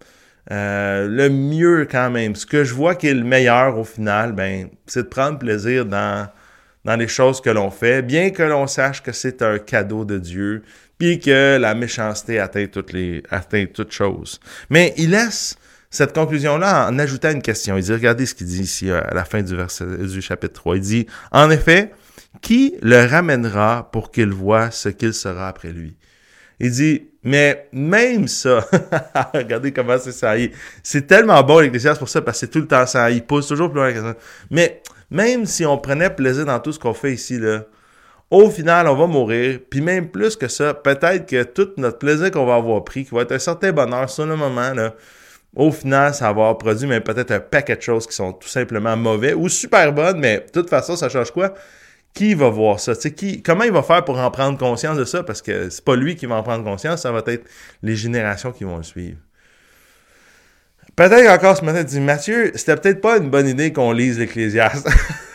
le 0.51 1.29
mieux 1.29 1.87
quand 1.91 2.11
même. 2.11 2.35
Ce 2.35 2.47
que 2.47 2.65
je 2.65 2.75
vois 2.75 2.95
qui 2.95 3.09
est 3.09 3.15
le 3.15 3.25
meilleur 3.25 3.79
au 3.79 3.85
final, 3.85 4.33
ben, 4.33 4.69
c'est 4.87 5.05
de 5.05 5.09
prendre 5.09 5.39
plaisir 5.39 5.85
dans 5.85 6.29
dans 6.87 6.97
les 6.97 7.09
choses 7.09 7.41
que 7.41 7.51
l'on 7.51 7.71
fait, 7.73 8.01
bien 8.01 8.31
que 8.31 8.45
l'on 8.45 8.69
sache 8.69 9.03
que 9.03 9.11
c'est 9.11 9.43
un 9.43 9.59
cadeau 9.59 10.05
de 10.05 10.19
Dieu, 10.19 10.63
puis 10.99 11.19
que 11.19 11.59
la 11.59 11.75
méchanceté 11.75 12.39
atteint 12.39 12.67
toutes 12.67 12.93
les 12.93 13.25
atteint 13.29 13.67
toutes 13.67 13.93
choses. 13.93 14.41
Mais 14.71 14.95
il 14.97 15.11
laisse 15.11 15.57
cette 15.91 16.15
conclusion-là 16.15 16.89
en 16.89 16.99
ajoutant 16.99 17.33
une 17.33 17.43
question. 17.43 17.77
Il 17.77 17.83
dit, 17.83 17.93
regardez 17.93 18.25
ce 18.25 18.35
qu'il 18.35 18.47
dit 18.47 18.63
ici 18.63 18.91
à 18.91 19.13
la 19.13 19.25
fin 19.25 19.43
du 19.43 19.57
verset 19.57 19.85
du 19.85 20.23
chapitre 20.23 20.55
3. 20.55 20.77
Il 20.77 20.83
dit, 20.83 21.07
en 21.33 21.51
effet, 21.51 21.91
qui 22.41 22.77
le 22.83 23.07
ramènera 23.07 23.91
pour 23.93 24.11
qu'il 24.11 24.31
voie 24.31 24.71
ce 24.71 24.89
qu'il 24.89 25.15
sera 25.15 25.49
après 25.49 25.73
lui? 25.73 25.97
Il 26.59 26.71
dit, 26.71 27.11
mais 27.23 27.69
même 27.73 28.29
ça, 28.29 28.65
regardez 29.35 29.73
comment 29.73 29.99
c'est 29.99 30.13
ça. 30.13 30.35
C'est 30.83 31.07
tellement 31.07 31.43
bon 31.43 31.59
l'Ecclésiaste 31.59 31.99
pour 31.99 32.09
ça, 32.09 32.23
parce 32.23 32.41
que 32.41 32.47
c'est 32.47 32.53
tout 32.53 32.61
le 32.61 32.67
temps 32.67 32.87
ça. 32.87 33.11
Il 33.11 33.25
pousse 33.25 33.49
toujours 33.49 33.71
plus 33.71 33.81
loin 33.81 33.93
que 33.93 34.01
ça. 34.01 34.15
Mais 34.51 34.81
même 35.11 35.45
si 35.45 35.67
on 35.67 35.77
prenait 35.77 36.11
plaisir 36.11 36.47
dans 36.47 36.61
tout 36.61 36.73
ce 36.73 36.79
qu'on 36.79 36.95
fait 36.95 37.13
ici, 37.13 37.39
là, 37.39 37.65
au 38.31 38.51
final, 38.51 38.89
on 38.89 38.97
va 38.97 39.07
mourir. 39.07 39.61
Puis 39.71 39.81
même 39.81 40.09
plus 40.09 40.37
que 40.37 40.49
ça, 40.49 40.75
peut-être 40.75 41.27
que 41.27 41.43
tout 41.43 41.71
notre 41.77 41.99
plaisir 41.99 42.31
qu'on 42.31 42.47
va 42.47 42.57
avoir 42.57 42.83
pris, 42.85 43.05
qui 43.05 43.15
va 43.15 43.23
être 43.23 43.33
un 43.33 43.39
certain 43.39 43.73
bonheur 43.73 44.09
sur 44.09 44.27
le 44.27 44.37
moment, 44.37 44.73
là, 44.73 44.95
au 45.55 45.73
final, 45.73 46.13
ça 46.15 46.25
va 46.27 46.31
avoir 46.31 46.59
produit 46.59 46.87
mais 46.87 47.01
peut-être 47.01 47.31
un 47.31 47.41
paquet 47.41 47.77
de 47.77 47.83
choses 47.83 48.07
qui 48.07 48.15
sont 48.15 48.33
tout 48.33 48.49
simplement 48.49 48.97
mauvais 48.97 49.33
ou 49.33 49.49
super 49.49 49.93
bonnes, 49.93 50.19
mais 50.21 50.41
de 50.41 50.51
toute 50.53 50.69
façon, 50.69 50.97
ça 50.97 51.09
change 51.09 51.31
quoi? 51.31 51.55
Qui 52.17 52.33
va 52.33 52.49
voir 52.49 52.81
ça? 52.81 52.95
qui, 52.95 53.43
comment 53.43 53.65
il 53.65 53.73
va 53.73 53.83
faire 53.83 54.03
pour 54.03 54.19
en 54.19 54.31
prendre 54.31 54.57
conscience 54.57 54.97
de 54.97 55.05
ça? 55.05 55.23
Parce 55.23 55.43
que 55.43 55.69
c'est 55.69 55.85
pas 55.85 55.97
lui 55.97 56.17
qui 56.17 56.25
va 56.25 56.37
en 56.37 56.43
prendre 56.43 56.65
conscience, 56.65 57.03
ça 57.03 57.13
va 57.13 57.23
être 57.27 57.45
les 57.83 57.95
générations 57.95 58.53
qui 58.53 58.65
vont 58.65 58.79
le 58.79 58.83
suivre. 58.83 59.19
Peut-être 60.97 61.31
encore 61.31 61.59
ce 61.59 61.63
matin, 61.63 61.81
tu 61.81 61.91
dis, 61.91 62.01
Mathieu, 62.01 62.53
c'était 62.55 62.75
peut-être 62.77 63.03
pas 63.03 63.19
une 63.19 63.29
bonne 63.29 63.47
idée 63.47 63.71
qu'on 63.71 63.93
lise 63.93 64.19
l'Ecclésiaste. 64.19 64.89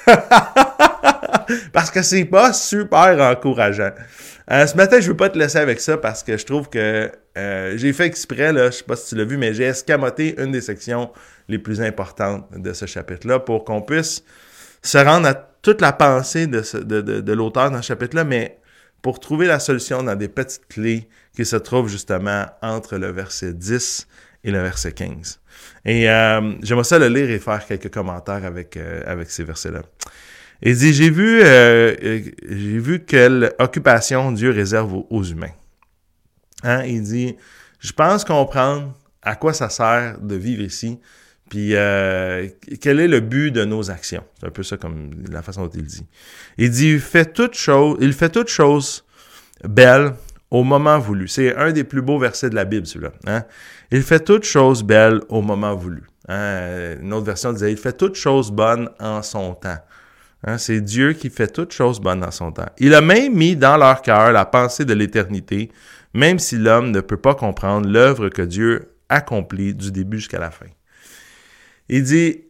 parce 1.71 1.91
que 1.91 2.01
c'est 2.01 2.25
pas 2.25 2.51
super 2.51 3.21
encourageant. 3.21 3.91
Euh, 4.49 4.65
ce 4.65 4.75
matin, 4.75 4.99
je 4.99 5.09
veux 5.09 5.17
pas 5.17 5.29
te 5.29 5.37
laisser 5.37 5.59
avec 5.59 5.79
ça 5.79 5.97
parce 5.97 6.23
que 6.23 6.35
je 6.35 6.45
trouve 6.47 6.67
que 6.67 7.11
euh, 7.37 7.77
j'ai 7.77 7.93
fait 7.93 8.07
exprès, 8.07 8.51
là, 8.51 8.71
je 8.71 8.77
sais 8.77 8.83
pas 8.83 8.95
si 8.95 9.09
tu 9.09 9.15
l'as 9.15 9.25
vu, 9.25 9.37
mais 9.37 9.53
j'ai 9.53 9.65
escamoté 9.65 10.33
une 10.41 10.51
des 10.51 10.61
sections 10.61 11.11
les 11.47 11.59
plus 11.59 11.79
importantes 11.79 12.47
de 12.57 12.73
ce 12.73 12.87
chapitre-là 12.87 13.37
pour 13.37 13.65
qu'on 13.65 13.83
puisse 13.83 14.23
se 14.81 14.97
rendre 14.97 15.27
à 15.27 15.50
toute 15.61 15.81
la 15.81 15.93
pensée 15.93 16.47
de, 16.47 16.61
de, 16.81 17.33
l'auteur 17.33 17.71
dans 17.71 17.81
ce 17.81 17.87
chapitre-là, 17.87 18.23
mais 18.23 18.59
pour 19.01 19.19
trouver 19.19 19.47
la 19.47 19.59
solution 19.59 20.03
dans 20.03 20.15
des 20.15 20.27
petites 20.27 20.67
clés 20.67 21.07
qui 21.35 21.45
se 21.45 21.55
trouvent 21.55 21.87
justement 21.87 22.45
entre 22.61 22.97
le 22.97 23.11
verset 23.11 23.53
10 23.53 24.07
et 24.43 24.51
le 24.51 24.59
verset 24.59 24.91
15. 24.91 25.39
Et 25.85 26.09
euh, 26.09 26.53
j'aimerais 26.61 26.83
ça 26.83 26.99
le 26.99 27.07
lire 27.07 27.29
et 27.29 27.39
faire 27.39 27.65
quelques 27.65 27.91
commentaires 27.91 28.45
avec, 28.45 28.77
euh, 28.77 29.23
ces 29.27 29.43
versets-là. 29.43 29.81
Il 30.61 30.77
dit, 30.77 30.93
j'ai 30.93 31.09
vu, 31.09 31.41
euh, 31.41 31.95
j'ai 32.47 32.77
vu 32.77 33.03
quelle 33.03 33.53
occupation 33.57 34.31
Dieu 34.31 34.51
réserve 34.51 35.03
aux, 35.09 35.23
humains. 35.23 35.53
Hein? 36.63 36.83
Il 36.85 37.01
dit, 37.01 37.35
je 37.79 37.91
pense 37.91 38.23
comprendre 38.23 38.95
à 39.23 39.35
quoi 39.35 39.53
ça 39.53 39.69
sert 39.69 40.19
de 40.19 40.35
vivre 40.35 40.61
ici, 40.61 40.99
puis 41.51 41.75
euh, 41.75 42.47
quel 42.79 43.01
est 43.01 43.09
le 43.09 43.19
but 43.19 43.51
de 43.51 43.65
nos 43.65 43.91
actions? 43.91 44.23
C'est 44.39 44.47
un 44.47 44.51
peu 44.51 44.63
ça 44.63 44.77
comme 44.77 45.11
la 45.29 45.41
façon 45.41 45.63
dont 45.63 45.71
il 45.75 45.83
dit. 45.83 46.07
Il 46.57 46.71
dit, 46.71 46.93
il 46.93 47.01
fait 47.01 47.33
toute 47.33 47.55
chose, 47.55 47.97
il 47.99 48.13
fait 48.13 48.29
toute 48.29 48.47
chose 48.47 49.03
belle 49.67 50.13
au 50.49 50.63
moment 50.63 50.97
voulu. 50.97 51.27
C'est 51.27 51.53
un 51.57 51.73
des 51.73 51.83
plus 51.83 52.01
beaux 52.01 52.17
versets 52.17 52.49
de 52.49 52.55
la 52.55 52.63
Bible, 52.63 52.87
celui-là. 52.87 53.11
Hein? 53.27 53.43
Il 53.91 54.01
fait 54.01 54.21
toutes 54.21 54.45
choses 54.45 54.81
belles 54.81 55.19
au 55.27 55.41
moment 55.41 55.75
voulu. 55.75 56.03
Hein? 56.29 56.95
Une 57.01 57.11
autre 57.11 57.25
version 57.25 57.51
disait, 57.51 57.73
il 57.73 57.77
fait 57.77 57.97
toutes 57.97 58.15
choses 58.15 58.49
bonnes 58.49 58.89
en 59.01 59.21
son 59.21 59.53
temps. 59.53 59.79
Hein? 60.47 60.57
C'est 60.57 60.79
Dieu 60.79 61.11
qui 61.11 61.29
fait 61.29 61.51
toutes 61.51 61.73
choses 61.73 61.99
bonnes 61.99 62.23
en 62.23 62.31
son 62.31 62.53
temps. 62.53 62.69
Il 62.77 62.95
a 62.95 63.01
même 63.01 63.35
mis 63.35 63.57
dans 63.57 63.75
leur 63.75 64.01
cœur 64.01 64.31
la 64.31 64.45
pensée 64.45 64.85
de 64.85 64.93
l'éternité, 64.93 65.69
même 66.13 66.39
si 66.39 66.57
l'homme 66.57 66.91
ne 66.91 67.01
peut 67.01 67.17
pas 67.17 67.35
comprendre 67.35 67.89
l'œuvre 67.89 68.29
que 68.29 68.41
Dieu 68.41 68.93
accomplit 69.09 69.75
du 69.75 69.91
début 69.91 70.19
jusqu'à 70.19 70.39
la 70.39 70.49
fin. 70.49 70.67
Il 71.91 72.03
dit, 72.03 72.41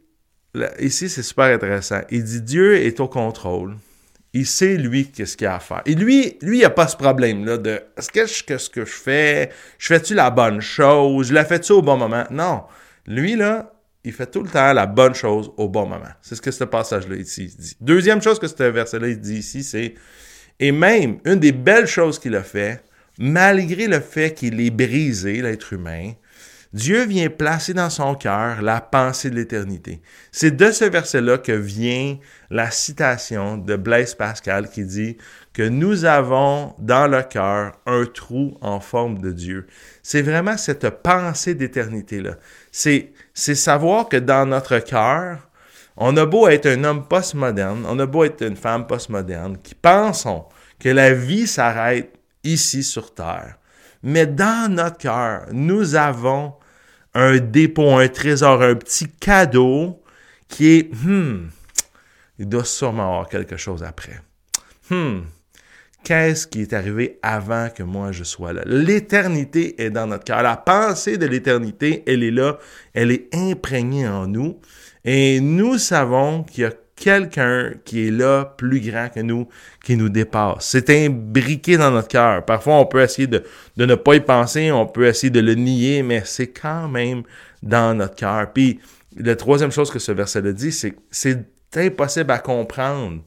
ici 0.79 1.09
c'est 1.09 1.23
super 1.23 1.53
intéressant, 1.53 1.99
il 2.09 2.23
dit 2.23 2.41
Dieu 2.41 2.77
est 2.77 3.01
au 3.01 3.09
contrôle 3.09 3.75
il 4.33 4.45
sait, 4.45 4.77
lui, 4.77 5.11
qu'est-ce 5.11 5.35
qu'il 5.35 5.47
a 5.47 5.55
à 5.55 5.59
faire. 5.59 5.81
Et 5.85 5.93
lui, 5.93 6.37
lui, 6.41 6.59
il 6.59 6.65
a 6.65 6.69
pas 6.69 6.87
ce 6.87 6.95
problème-là 6.95 7.57
de 7.57 7.81
est-ce 7.97 8.09
que, 8.09 8.57
ce 8.57 8.69
que 8.69 8.85
je 8.85 8.91
fais, 8.91 9.49
je 9.77 9.87
fais-tu 9.87 10.13
la 10.13 10.29
bonne 10.29 10.61
chose, 10.61 11.27
je 11.27 11.33
la 11.33 11.43
fais-tu 11.43 11.73
au 11.73 11.81
bon 11.81 11.97
moment? 11.97 12.23
Non. 12.31 12.63
Lui, 13.07 13.35
là, 13.35 13.73
il 14.03 14.13
fait 14.13 14.27
tout 14.27 14.41
le 14.41 14.49
temps 14.49 14.71
la 14.71 14.85
bonne 14.85 15.13
chose 15.13 15.51
au 15.57 15.67
bon 15.67 15.85
moment. 15.85 16.11
C'est 16.21 16.35
ce 16.35 16.41
que 16.41 16.51
ce 16.51 16.63
passage-là 16.63 17.15
ici 17.17 17.53
dit. 17.57 17.75
Deuxième 17.81 18.21
chose 18.21 18.39
que 18.39 18.47
ce 18.47 18.63
verset-là 18.63 19.13
dit 19.15 19.39
ici, 19.39 19.63
c'est 19.63 19.95
et 20.59 20.71
même 20.71 21.19
une 21.25 21.39
des 21.39 21.51
belles 21.51 21.87
choses 21.87 22.17
qu'il 22.17 22.35
a 22.35 22.43
fait, 22.43 22.83
malgré 23.17 23.87
le 23.87 23.99
fait 23.99 24.33
qu'il 24.33 24.61
est 24.61 24.69
brisé, 24.69 25.41
l'être 25.41 25.73
humain, 25.73 26.13
Dieu 26.73 27.05
vient 27.05 27.29
placer 27.29 27.73
dans 27.73 27.89
son 27.89 28.15
cœur 28.15 28.61
la 28.61 28.79
pensée 28.79 29.29
de 29.29 29.35
l'éternité. 29.35 30.01
C'est 30.31 30.55
de 30.55 30.71
ce 30.71 30.85
verset-là 30.85 31.37
que 31.37 31.51
vient 31.51 32.17
la 32.49 32.71
citation 32.71 33.57
de 33.57 33.75
Blaise 33.75 34.15
Pascal 34.15 34.69
qui 34.69 34.85
dit 34.85 35.17
que 35.51 35.63
nous 35.63 36.05
avons 36.05 36.73
dans 36.79 37.07
le 37.07 37.23
cœur 37.23 37.73
un 37.85 38.05
trou 38.05 38.57
en 38.61 38.79
forme 38.79 39.19
de 39.19 39.31
Dieu. 39.31 39.67
C'est 40.01 40.21
vraiment 40.21 40.55
cette 40.55 40.89
pensée 40.89 41.55
d'éternité-là. 41.55 42.37
C'est, 42.71 43.11
c'est 43.33 43.55
savoir 43.55 44.07
que 44.07 44.15
dans 44.15 44.45
notre 44.45 44.79
cœur, 44.79 45.49
on 45.97 46.15
a 46.15 46.25
beau 46.25 46.47
être 46.47 46.67
un 46.67 46.85
homme 46.85 47.05
postmoderne, 47.05 47.85
on 47.85 47.99
a 47.99 48.05
beau 48.05 48.23
être 48.23 48.43
une 48.43 48.55
femme 48.55 48.87
postmoderne, 48.87 49.57
qui 49.57 49.75
pensons 49.75 50.45
que 50.79 50.87
la 50.87 51.13
vie 51.13 51.47
s'arrête 51.47 52.13
ici 52.45 52.81
sur 52.81 53.13
Terre. 53.13 53.57
Mais 54.03 54.25
dans 54.25 54.71
notre 54.71 54.97
cœur, 54.97 55.45
nous 55.51 55.95
avons 55.95 56.53
un 57.13 57.37
dépôt, 57.37 57.91
un 57.91 58.07
trésor, 58.07 58.61
un 58.61 58.75
petit 58.75 59.07
cadeau 59.09 60.01
qui 60.47 60.77
est, 60.77 60.93
hmm, 60.93 61.49
il 62.39 62.49
doit 62.49 62.65
sûrement 62.65 63.03
avoir 63.03 63.29
quelque 63.29 63.57
chose 63.57 63.83
après. 63.83 64.21
Hmm, 64.89 65.21
qu'est-ce 66.03 66.47
qui 66.47 66.61
est 66.61 66.73
arrivé 66.73 67.19
avant 67.21 67.69
que 67.69 67.83
moi 67.83 68.11
je 68.11 68.23
sois 68.23 68.53
là? 68.53 68.63
L'éternité 68.65 69.81
est 69.81 69.89
dans 69.89 70.07
notre 70.07 70.23
cœur. 70.23 70.41
La 70.41 70.57
pensée 70.57 71.17
de 71.17 71.25
l'éternité, 71.25 72.03
elle 72.07 72.23
est 72.23 72.31
là, 72.31 72.57
elle 72.93 73.11
est 73.11 73.33
imprégnée 73.33 74.07
en 74.07 74.27
nous. 74.27 74.59
Et 75.03 75.39
nous 75.39 75.77
savons 75.77 76.43
qu'il 76.43 76.63
y 76.63 76.67
a 76.67 76.73
quelqu'un 77.01 77.71
qui 77.83 78.07
est 78.07 78.11
là, 78.11 78.45
plus 78.45 78.79
grand 78.79 79.09
que 79.09 79.19
nous, 79.19 79.49
qui 79.83 79.97
nous 79.97 80.07
dépasse. 80.07 80.67
C'est 80.67 80.89
imbriqué 80.91 81.75
dans 81.75 81.89
notre 81.89 82.07
cœur. 82.07 82.45
Parfois, 82.45 82.75
on 82.75 82.85
peut 82.85 83.01
essayer 83.01 83.27
de, 83.27 83.43
ne 83.75 83.95
pas 83.95 84.15
y 84.15 84.19
penser, 84.19 84.71
on 84.71 84.85
peut 84.85 85.07
essayer 85.07 85.31
de 85.31 85.39
le 85.39 85.55
nier, 85.55 86.03
mais 86.03 86.21
c'est 86.23 86.47
quand 86.47 86.87
même 86.87 87.23
dans 87.63 87.97
notre 87.97 88.15
cœur. 88.15 88.53
Puis, 88.53 88.79
la 89.17 89.35
troisième 89.35 89.71
chose 89.71 89.89
que 89.89 89.99
ce 89.99 90.11
verset-là 90.11 90.53
dit, 90.53 90.71
c'est 90.71 90.93
c'est 91.09 91.45
impossible 91.75 92.31
à 92.31 92.39
comprendre 92.39 93.21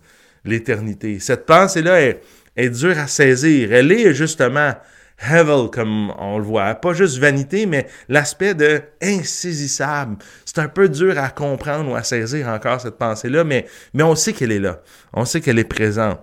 l'éternité. 0.45 1.19
Cette 1.19 1.45
pensée-là 1.45 2.01
est, 2.01 2.21
est 2.57 2.71
dure 2.71 2.99
à 2.99 3.07
saisir. 3.07 3.73
Elle 3.73 3.91
est 3.91 4.15
justement 4.15 4.73
Hevel, 5.19 5.71
comme 5.71 6.13
on 6.19 6.39
le 6.39 6.45
voit. 6.45 6.75
Pas 6.75 6.93
juste 6.93 7.19
vanité, 7.19 7.67
mais 7.67 7.87
l'aspect 8.09 8.55
de 8.55 8.83
insaisissable. 9.03 10.17
C'est 10.45 10.59
un 10.59 10.69
peu 10.69 10.89
dur 10.89 11.19
à 11.19 11.31
comprendre 11.31 11.91
ou 11.91 11.95
à 11.95 12.03
saisir 12.03 12.49
encore 12.49 12.81
cette 12.81 12.99
pensée-là, 12.99 13.45
mais, 13.45 13.67
mais 13.93 14.03
on 14.03 14.15
sait 14.15 14.33
qu'elle 14.33 14.53
est 14.53 14.59
là. 14.59 14.81
On 15.13 15.25
sait 15.25 15.41
qu'elle 15.41 15.59
est 15.59 15.65
présente. 15.65 16.21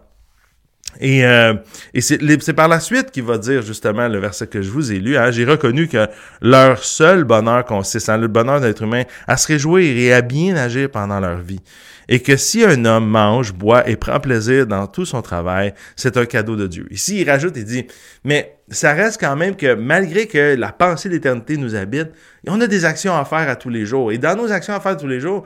Et, 0.99 1.25
euh, 1.25 1.53
et 1.93 2.01
c'est 2.01 2.53
par 2.53 2.67
la 2.67 2.81
suite 2.81 3.11
qu'il 3.11 3.23
va 3.23 3.37
dire 3.37 3.61
justement 3.61 4.09
le 4.09 4.19
verset 4.19 4.47
que 4.47 4.61
je 4.61 4.69
vous 4.69 4.91
ai 4.91 4.99
lu. 4.99 5.15
Hein, 5.17 5.31
J'ai 5.31 5.45
reconnu 5.45 5.87
que 5.87 6.07
leur 6.41 6.83
seul 6.83 7.23
bonheur 7.23 7.63
consiste 7.65 8.09
en 8.09 8.17
le 8.17 8.27
bonheur 8.27 8.59
d'être 8.59 8.83
humain 8.83 9.03
à 9.25 9.37
se 9.37 9.47
réjouir 9.47 9.97
et 9.97 10.13
à 10.13 10.21
bien 10.21 10.57
agir 10.57 10.91
pendant 10.91 11.19
leur 11.19 11.37
vie 11.37 11.61
et 12.07 12.21
que 12.21 12.37
si 12.37 12.63
un 12.63 12.85
homme 12.85 13.07
mange, 13.07 13.53
boit 13.53 13.87
et 13.89 13.95
prend 13.95 14.19
plaisir 14.19 14.67
dans 14.67 14.87
tout 14.87 15.05
son 15.05 15.21
travail, 15.21 15.73
c'est 15.95 16.17
un 16.17 16.25
cadeau 16.25 16.55
de 16.55 16.67
Dieu. 16.67 16.87
Ici, 16.91 17.21
il 17.21 17.29
rajoute 17.29 17.57
et 17.57 17.63
dit, 17.63 17.87
mais 18.23 18.57
ça 18.71 18.93
reste 18.93 19.19
quand 19.19 19.35
même 19.35 19.55
que 19.55 19.73
malgré 19.75 20.27
que 20.27 20.55
la 20.55 20.71
pensée 20.71 21.09
d'éternité 21.09 21.57
nous 21.57 21.75
habite, 21.75 22.09
on 22.47 22.59
a 22.61 22.67
des 22.67 22.85
actions 22.85 23.15
à 23.15 23.25
faire 23.25 23.49
à 23.49 23.55
tous 23.55 23.69
les 23.69 23.85
jours. 23.85 24.11
Et 24.11 24.17
dans 24.17 24.35
nos 24.35 24.51
actions 24.51 24.73
à 24.73 24.79
faire 24.79 24.95
tous 24.95 25.07
les 25.07 25.19
jours, 25.19 25.45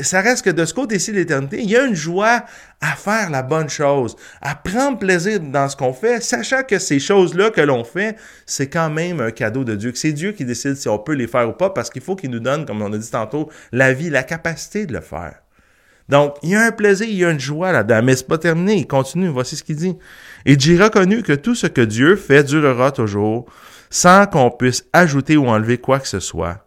ça 0.00 0.22
reste 0.22 0.44
que 0.44 0.50
de 0.50 0.64
ce 0.64 0.72
côté-ci 0.72 1.12
de 1.12 1.16
l'éternité, 1.16 1.60
il 1.60 1.70
y 1.70 1.76
a 1.76 1.84
une 1.84 1.94
joie 1.94 2.44
à 2.80 2.96
faire 2.96 3.30
la 3.30 3.42
bonne 3.42 3.68
chose, 3.68 4.16
à 4.40 4.54
prendre 4.54 4.98
plaisir 4.98 5.38
dans 5.40 5.68
ce 5.68 5.76
qu'on 5.76 5.92
fait, 5.92 6.22
sachant 6.22 6.62
que 6.62 6.78
ces 6.78 6.98
choses-là 6.98 7.50
que 7.50 7.60
l'on 7.60 7.84
fait, 7.84 8.16
c'est 8.46 8.68
quand 8.68 8.90
même 8.90 9.20
un 9.20 9.30
cadeau 9.30 9.64
de 9.64 9.76
Dieu, 9.76 9.92
que 9.92 9.98
c'est 9.98 10.12
Dieu 10.12 10.32
qui 10.32 10.44
décide 10.44 10.74
si 10.76 10.88
on 10.88 10.98
peut 10.98 11.14
les 11.14 11.26
faire 11.26 11.48
ou 11.48 11.52
pas, 11.52 11.70
parce 11.70 11.90
qu'il 11.90 12.02
faut 12.02 12.16
qu'il 12.16 12.30
nous 12.30 12.40
donne, 12.40 12.64
comme 12.64 12.80
on 12.82 12.92
a 12.92 12.98
dit 12.98 13.10
tantôt, 13.10 13.50
la 13.70 13.92
vie, 13.92 14.10
la 14.10 14.22
capacité 14.22 14.86
de 14.86 14.94
le 14.94 15.00
faire. 15.00 15.41
Donc, 16.12 16.34
il 16.42 16.50
y 16.50 16.54
a 16.54 16.66
un 16.66 16.72
plaisir, 16.72 17.08
il 17.08 17.16
y 17.16 17.24
a 17.24 17.30
une 17.30 17.40
joie 17.40 17.72
là-dedans, 17.72 18.02
mais 18.04 18.14
c'est 18.14 18.26
pas 18.26 18.36
terminé. 18.36 18.74
Il 18.74 18.86
continue, 18.86 19.28
voici 19.28 19.56
ce 19.56 19.64
qu'il 19.64 19.76
dit. 19.76 19.96
Et 20.44 20.60
j'ai 20.60 20.76
reconnu 20.76 21.22
que 21.22 21.32
tout 21.32 21.54
ce 21.54 21.66
que 21.66 21.80
Dieu 21.80 22.16
fait 22.16 22.44
durera 22.44 22.92
toujours, 22.92 23.46
sans 23.88 24.26
qu'on 24.26 24.50
puisse 24.50 24.84
ajouter 24.92 25.38
ou 25.38 25.46
enlever 25.46 25.78
quoi 25.78 26.00
que 26.00 26.06
ce 26.06 26.20
soit. 26.20 26.66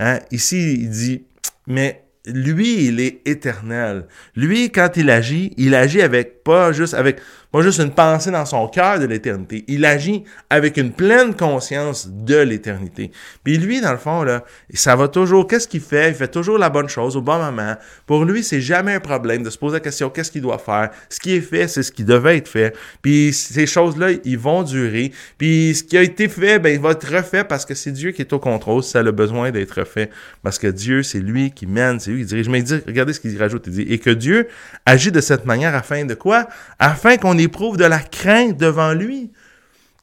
Hein? 0.00 0.18
Ici, 0.32 0.74
il 0.74 0.90
dit, 0.90 1.24
mais 1.68 2.02
lui, 2.26 2.86
il 2.86 2.98
est 2.98 3.20
éternel. 3.26 4.08
Lui, 4.34 4.72
quand 4.72 4.96
il 4.96 5.08
agit, 5.08 5.54
il 5.56 5.76
agit 5.76 6.02
avec 6.02 6.42
pas 6.44 6.72
juste 6.72 6.94
avec 6.94 7.20
pas 7.54 7.62
juste 7.62 7.78
une 7.78 7.92
pensée 7.92 8.32
dans 8.32 8.44
son 8.46 8.66
cœur 8.66 8.98
de 8.98 9.04
l'éternité. 9.06 9.64
Il 9.68 9.84
agit 9.84 10.24
avec 10.50 10.76
une 10.76 10.90
pleine 10.90 11.36
conscience 11.36 12.08
de 12.08 12.38
l'éternité. 12.38 13.12
Puis 13.44 13.58
lui, 13.58 13.80
dans 13.80 13.92
le 13.92 13.96
fond, 13.96 14.24
là, 14.24 14.42
ça 14.72 14.96
va 14.96 15.06
toujours. 15.06 15.46
Qu'est-ce 15.46 15.68
qu'il 15.68 15.80
fait? 15.80 16.08
Il 16.08 16.16
fait 16.16 16.26
toujours 16.26 16.58
la 16.58 16.68
bonne 16.68 16.88
chose 16.88 17.16
au 17.16 17.22
bon 17.22 17.38
moment. 17.38 17.76
Pour 18.06 18.24
lui, 18.24 18.42
c'est 18.42 18.60
jamais 18.60 18.94
un 18.94 18.98
problème 18.98 19.44
de 19.44 19.50
se 19.50 19.58
poser 19.58 19.74
la 19.74 19.80
question 19.80 20.10
qu'est-ce 20.10 20.32
qu'il 20.32 20.42
doit 20.42 20.58
faire? 20.58 20.90
Ce 21.08 21.20
qui 21.20 21.36
est 21.36 21.40
fait, 21.40 21.68
c'est 21.68 21.84
ce 21.84 21.92
qui 21.92 22.02
devait 22.02 22.38
être 22.38 22.48
fait. 22.48 22.74
Puis 23.02 23.32
ces 23.32 23.66
choses-là, 23.66 24.08
ils 24.24 24.36
vont 24.36 24.64
durer. 24.64 25.12
Puis 25.38 25.76
ce 25.76 25.84
qui 25.84 25.96
a 25.96 26.02
été 26.02 26.26
fait, 26.26 26.58
ben, 26.58 26.70
il 26.70 26.80
va 26.80 26.90
être 26.90 27.06
refait 27.06 27.44
parce 27.44 27.64
que 27.64 27.74
c'est 27.76 27.92
Dieu 27.92 28.10
qui 28.10 28.22
est 28.22 28.32
au 28.32 28.40
contrôle. 28.40 28.82
Ça 28.82 28.98
a 28.98 29.02
le 29.02 29.12
besoin 29.12 29.52
d'être 29.52 29.84
fait. 29.84 30.10
Parce 30.42 30.58
que 30.58 30.66
Dieu, 30.66 31.04
c'est 31.04 31.20
lui 31.20 31.52
qui 31.52 31.68
mène, 31.68 32.00
c'est 32.00 32.10
lui 32.10 32.22
qui 32.22 32.26
dirige. 32.26 32.48
Mais 32.48 32.58
il 32.58 32.64
dit, 32.64 32.80
regardez 32.84 33.12
ce 33.12 33.20
qu'il 33.20 33.38
rajoute. 33.38 33.68
Il 33.68 33.74
dit, 33.74 33.82
et 33.82 34.00
que 34.00 34.10
Dieu 34.10 34.48
agit 34.84 35.12
de 35.12 35.20
cette 35.20 35.46
manière 35.46 35.76
afin 35.76 36.04
de 36.04 36.14
quoi? 36.14 36.33
Afin 36.78 37.16
qu'on 37.16 37.38
éprouve 37.38 37.76
de 37.76 37.84
la 37.84 37.98
crainte 37.98 38.56
devant 38.56 38.92
lui. 38.92 39.32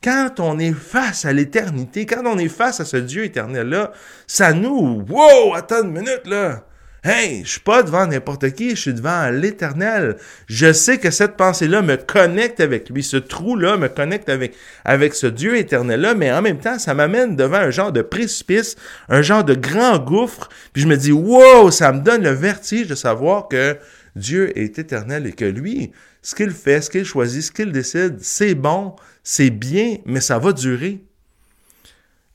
Quand 0.03 0.39
on 0.39 0.57
est 0.57 0.73
face 0.73 1.25
à 1.25 1.33
l'éternité, 1.33 2.07
quand 2.07 2.25
on 2.25 2.39
est 2.39 2.47
face 2.47 2.79
à 2.79 2.85
ce 2.85 2.97
Dieu 2.97 3.23
éternel-là, 3.23 3.91
ça 4.25 4.51
nous, 4.51 5.05
wow, 5.07 5.53
attends 5.53 5.83
une 5.83 5.91
minute, 5.91 6.25
là. 6.25 6.63
Hey, 7.03 7.43
je 7.43 7.53
suis 7.53 7.59
pas 7.59 7.81
devant 7.81 8.05
n'importe 8.05 8.51
qui, 8.51 8.71
je 8.71 8.81
suis 8.81 8.93
devant 8.93 9.31
l'Éternel. 9.31 10.17
Je 10.45 10.71
sais 10.71 10.99
que 10.99 11.09
cette 11.09 11.35
pensée-là 11.35 11.81
me 11.81 11.97
connecte 11.97 12.59
avec 12.59 12.89
lui, 12.91 13.01
ce 13.01 13.17
trou-là 13.17 13.77
me 13.77 13.87
connecte 13.87 14.29
avec, 14.29 14.55
avec 14.85 15.15
ce 15.15 15.25
Dieu 15.25 15.57
éternel-là, 15.57 16.13
mais 16.13 16.31
en 16.31 16.43
même 16.43 16.59
temps, 16.59 16.77
ça 16.77 16.93
m'amène 16.93 17.35
devant 17.35 17.57
un 17.57 17.71
genre 17.71 17.91
de 17.91 18.03
précipice, 18.03 18.75
un 19.09 19.23
genre 19.23 19.43
de 19.43 19.55
grand 19.55 19.97
gouffre, 19.97 20.49
puis 20.73 20.83
je 20.83 20.87
me 20.87 20.95
dis, 20.95 21.11
wow, 21.11 21.71
ça 21.71 21.91
me 21.91 22.01
donne 22.01 22.21
le 22.21 22.29
vertige 22.29 22.85
de 22.85 22.93
savoir 22.93 23.47
que 23.47 23.79
Dieu 24.15 24.55
est 24.55 24.77
éternel 24.77 25.25
et 25.25 25.33
que 25.33 25.45
lui, 25.45 25.91
ce 26.21 26.35
qu'il 26.35 26.51
fait, 26.51 26.81
ce 26.81 26.89
qu'il 26.89 27.05
choisit, 27.05 27.41
ce 27.41 27.51
qu'il 27.51 27.71
décide, 27.71 28.19
c'est 28.21 28.55
bon, 28.55 28.95
c'est 29.23 29.49
bien, 29.49 29.97
mais 30.05 30.21
ça 30.21 30.39
va 30.39 30.53
durer. 30.53 31.03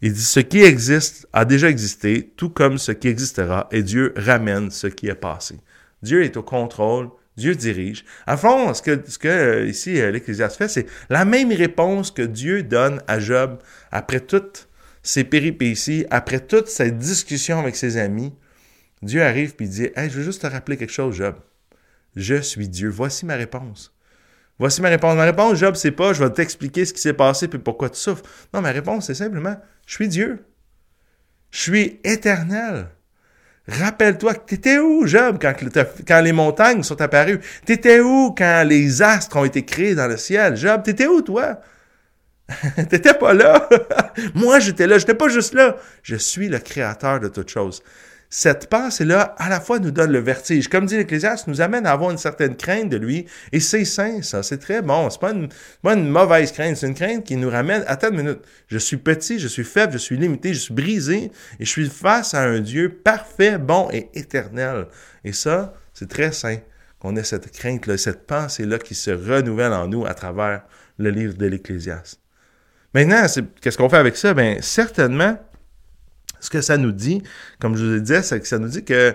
Il 0.03 0.13
dit, 0.13 0.23
ce 0.23 0.41
qui 0.41 0.63
existe 0.63 1.27
a 1.33 1.45
déjà 1.45 1.71
existé, 1.71 2.33
tout 2.37 2.51
comme 2.51 2.79
ce 2.79 2.93
qui 2.93 3.09
existera, 3.09 3.69
et 3.73 3.83
Dieu 3.83 4.13
ramène 4.17 4.71
ce 4.71 4.89
qui 4.89 5.09
est 5.09 5.15
passé. 5.15 5.57
Dieu 6.03 6.23
est 6.23 6.37
au 6.37 6.43
contrôle, 6.43 7.09
Dieu 7.37 7.55
dirige. 7.55 8.05
À 8.27 8.37
fond, 8.37 8.73
ce 8.75 8.83
que, 8.83 9.29
euh, 9.29 9.67
ici 9.67 10.01
euh, 10.01 10.11
l'Ecclésiaste 10.11 10.57
fait, 10.57 10.69
c'est 10.69 10.87
la 11.11 11.25
même 11.25 11.53
réponse 11.53 12.11
que 12.11 12.23
Dieu 12.23 12.63
donne 12.63 13.01
à 13.07 13.21
Job 13.21 13.59
après 13.91 14.21
toutes 14.21 14.69
ses 15.03 15.25
péripéties, 15.25 16.07
après 16.11 16.41
toute 16.41 16.69
cette 16.69 16.99
discussion 16.99 17.59
avec 17.59 17.77
ses 17.77 17.97
amis. 17.97 18.33
Dieu 19.03 19.23
arrive 19.23 19.55
et 19.61 19.67
dit, 19.67 19.89
je 19.97 20.09
veux 20.09 20.25
juste 20.25 20.43
te 20.43 20.47
rappeler 20.47 20.77
quelque 20.77 20.93
chose, 20.93 21.17
Job. 21.17 21.37
Je 22.17 22.41
suis 22.41 22.69
Dieu. 22.69 22.89
Voici 22.89 23.27
ma 23.27 23.35
réponse. 23.35 23.95
Voici 24.59 24.81
ma 24.81 24.89
réponse. 24.89 25.15
Ma 25.17 25.25
réponse, 25.25 25.59
Job, 25.59 25.75
c'est 25.77 25.91
pas 25.93 26.15
je 26.15 26.25
vais 26.25 26.31
t'expliquer 26.31 26.85
ce 26.87 26.93
qui 26.93 27.01
s'est 27.01 27.13
passé 27.13 27.47
puis 27.47 27.59
pourquoi 27.59 27.91
tu 27.91 28.01
souffres. 28.01 28.25
Non, 28.53 28.63
ma 28.63 28.71
réponse, 28.71 29.07
c'est 29.07 29.15
simplement 29.15 29.57
je 29.87 29.95
suis 29.95 30.09
Dieu. 30.09 30.45
Je 31.51 31.61
suis 31.61 32.01
éternel. 32.03 32.89
Rappelle-toi 33.69 34.35
que 34.35 34.47
t'étais 34.47 34.79
où, 34.79 35.07
Job, 35.07 35.39
quand, 35.41 35.55
quand, 36.07 36.21
les 36.21 36.33
montagnes 36.33 36.83
sont 36.83 37.01
apparues? 37.01 37.41
T'étais 37.65 38.01
où 38.01 38.33
quand 38.37 38.65
les 38.67 39.03
astres 39.03 39.37
ont 39.37 39.45
été 39.45 39.65
créés 39.65 39.95
dans 39.95 40.07
le 40.07 40.17
ciel? 40.17 40.57
Job, 40.57 40.83
t'étais 40.85 41.07
où, 41.07 41.21
toi? 41.21 41.61
T'étais 42.89 43.15
pas 43.15 43.35
là. 43.35 43.69
Moi, 44.35 44.61
j'étais 44.61 44.87
là. 44.87 44.99
J'étais 44.99 45.15
pas 45.15 45.29
juste 45.29 45.55
là. 45.55 45.77
Je 46.03 46.17
suis 46.17 46.49
le 46.49 46.59
créateur 46.59 47.21
de 47.21 47.29
toutes 47.29 47.51
choses 47.51 47.83
cette 48.29 48.69
pensée-là, 48.69 49.35
à 49.39 49.49
la 49.49 49.61
fois, 49.61 49.79
nous 49.79 49.91
donne 49.91 50.11
le 50.11 50.19
vertige. 50.19 50.69
Comme 50.69 50.87
dit 50.87 50.97
l'Ecclésiaste, 50.97 51.47
nous 51.47 51.61
amène 51.61 51.87
à 51.87 51.93
avoir 51.93 52.11
une 52.11 52.19
certaine 52.19 52.57
crainte 52.57 52.89
de 52.89 52.97
lui. 52.97 53.27
Et 53.53 53.61
c'est 53.61 53.85
sain, 53.85 54.21
ça. 54.23 54.43
C'est 54.43 54.59
très 54.59 54.83
bon. 54.83 55.09
C'est 55.11 55.21
pas 55.21 55.31
une, 55.31 55.49
pas 55.83 55.95
une 55.95 56.09
mauvaise 56.09 56.53
crainte. 56.53 56.77
C'est 56.77 56.89
une 56.89 56.95
crainte 56.95 57.25
qui 57.25 57.37
nous 57.37 57.49
ramène, 57.49 57.85
attends 57.87 58.11
une 58.11 58.17
minute. 58.17 58.41
Je 58.69 58.79
suis 58.79 58.97
petit, 58.97 59.39
je 59.39 59.49
suis 59.49 59.65
faible, 59.65 59.93
je 59.93 59.99
suis 59.99 60.17
limité, 60.17 60.53
je 60.55 60.59
suis 60.59 60.75
brisé. 60.75 61.31
Et 61.61 61.65
je 61.65 61.71
suis 61.71 61.89
face 61.89 62.35
à 62.35 62.43
un 62.43 62.61
Dieu 62.61 62.91
parfait, 62.91 63.59
bon 63.59 63.89
et 63.93 64.11
éternel. 64.15 64.89
Et 65.25 65.33
ça, 65.33 65.75
c'est 65.95 66.09
très 66.09 66.33
sain 66.33 66.59
qu'on 66.99 67.15
ait 67.17 67.25
cette 67.25 67.53
crainte-là, 67.53 67.97
cette 67.97 68.27
pensée-là 68.27 68.79
qui 68.79 68.95
se 68.95 69.11
renouvelle 69.11 69.73
en 69.73 69.87
nous 69.87 70.05
à 70.05 70.15
travers 70.15 70.63
le 70.99 71.11
livre 71.11 71.35
de 71.35 71.47
l'Ecclésiaste. 71.47 72.21
Maintenant, 72.97 73.27
qu'est-ce 73.61 73.77
qu'on 73.77 73.91
fait 73.91 73.99
avec 73.99 74.17
ça? 74.17 74.33
Bien, 74.33 74.57
certainement, 74.63 75.39
ce 76.41 76.49
que 76.49 76.63
ça 76.63 76.79
nous 76.79 76.93
dit, 76.93 77.23
comme 77.61 77.77
je 77.77 77.85
vous 77.85 77.95
ai 77.97 78.01
dit, 78.01 78.15
c'est 78.23 78.41
que 78.41 78.49
ça 78.49 78.59
nous 78.59 78.69
dit 78.69 78.87
que 78.87 79.15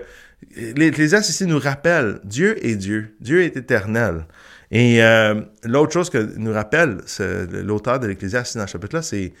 l'Ecclésiaste 0.54 1.30
ici 1.30 1.46
nous 1.46 1.58
rappelle 1.58 2.20
Dieu 2.22 2.64
est 2.64 2.76
Dieu, 2.76 3.16
Dieu 3.18 3.42
est 3.42 3.56
éternel. 3.56 4.28
Et 4.70 5.02
euh, 5.02 5.40
l'autre 5.64 5.92
chose 5.92 6.10
que 6.10 6.18
nous 6.36 6.52
rappelle 6.52 6.98
l'auteur 7.64 7.98
de 7.98 8.06
l'Ecclésiaste 8.06 8.56
dans 8.56 8.68
ce 8.68 8.70
chapitre-là, 8.70 9.02
c'est 9.02 9.32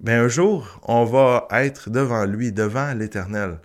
ben 0.00 0.24
un 0.24 0.28
jour, 0.28 0.80
on 0.84 1.04
va 1.04 1.46
être 1.50 1.90
devant 1.90 2.24
lui, 2.24 2.50
devant 2.50 2.94
l'Éternel. 2.94 3.58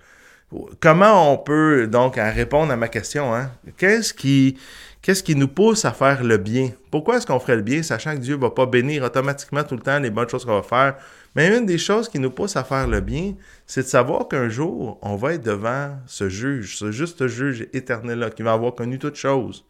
Comment 0.80 1.34
on 1.34 1.38
peut 1.38 1.88
donc 1.88 2.16
répondre 2.16 2.72
à 2.72 2.78
ma 2.78 2.88
question 2.88 3.36
hein? 3.36 3.52
Qu'est-ce 3.76 4.14
qui 4.14 4.58
qu'est-ce 5.02 5.22
qui 5.22 5.36
nous 5.36 5.50
pousse 5.50 5.84
à 5.84 5.92
faire 5.92 6.24
le 6.24 6.38
bien? 6.38 6.72
Pourquoi 6.90 7.18
est-ce 7.18 7.28
qu'on 7.28 7.40
ferait 7.40 7.58
le 7.58 7.62
bien, 7.62 7.84
sachant 7.84 8.14
que 8.14 8.22
Dieu 8.22 8.38
va 8.38 8.50
pas 8.50 8.66
bénir 8.66 9.04
automatiquement 9.04 9.64
tout 9.64 9.76
le 9.76 9.82
temps 9.82 10.00
les 10.00 10.10
bonnes 10.10 10.30
choses 10.30 10.46
qu'on 10.46 10.56
va 10.56 10.64
faire? 10.64 10.96
Mais 11.36 11.56
une 11.56 11.66
des 11.66 11.78
choses 11.78 12.08
qui 12.08 12.18
nous 12.18 12.32
pousse 12.32 12.56
à 12.56 12.64
faire 12.64 12.88
le 12.88 13.02
bien, 13.02 13.34
c'est 13.66 13.84
de 13.84 13.88
savoir 13.88 14.30
qu'un 14.30 14.48
jour, 14.48 14.98
on 15.02 15.18
va 15.18 15.34
être 15.34 15.44
devant 15.44 15.98
ce 16.06 16.30
juge, 16.30 16.78
ce 16.78 16.92
juste 16.92 17.28
juge 17.28 17.68
éternel-là, 17.74 18.30
qui 18.30 18.42
va 18.42 18.54
avoir 18.54 18.74
connu 18.74 19.00
toutes 19.00 19.18
choses 19.18 19.66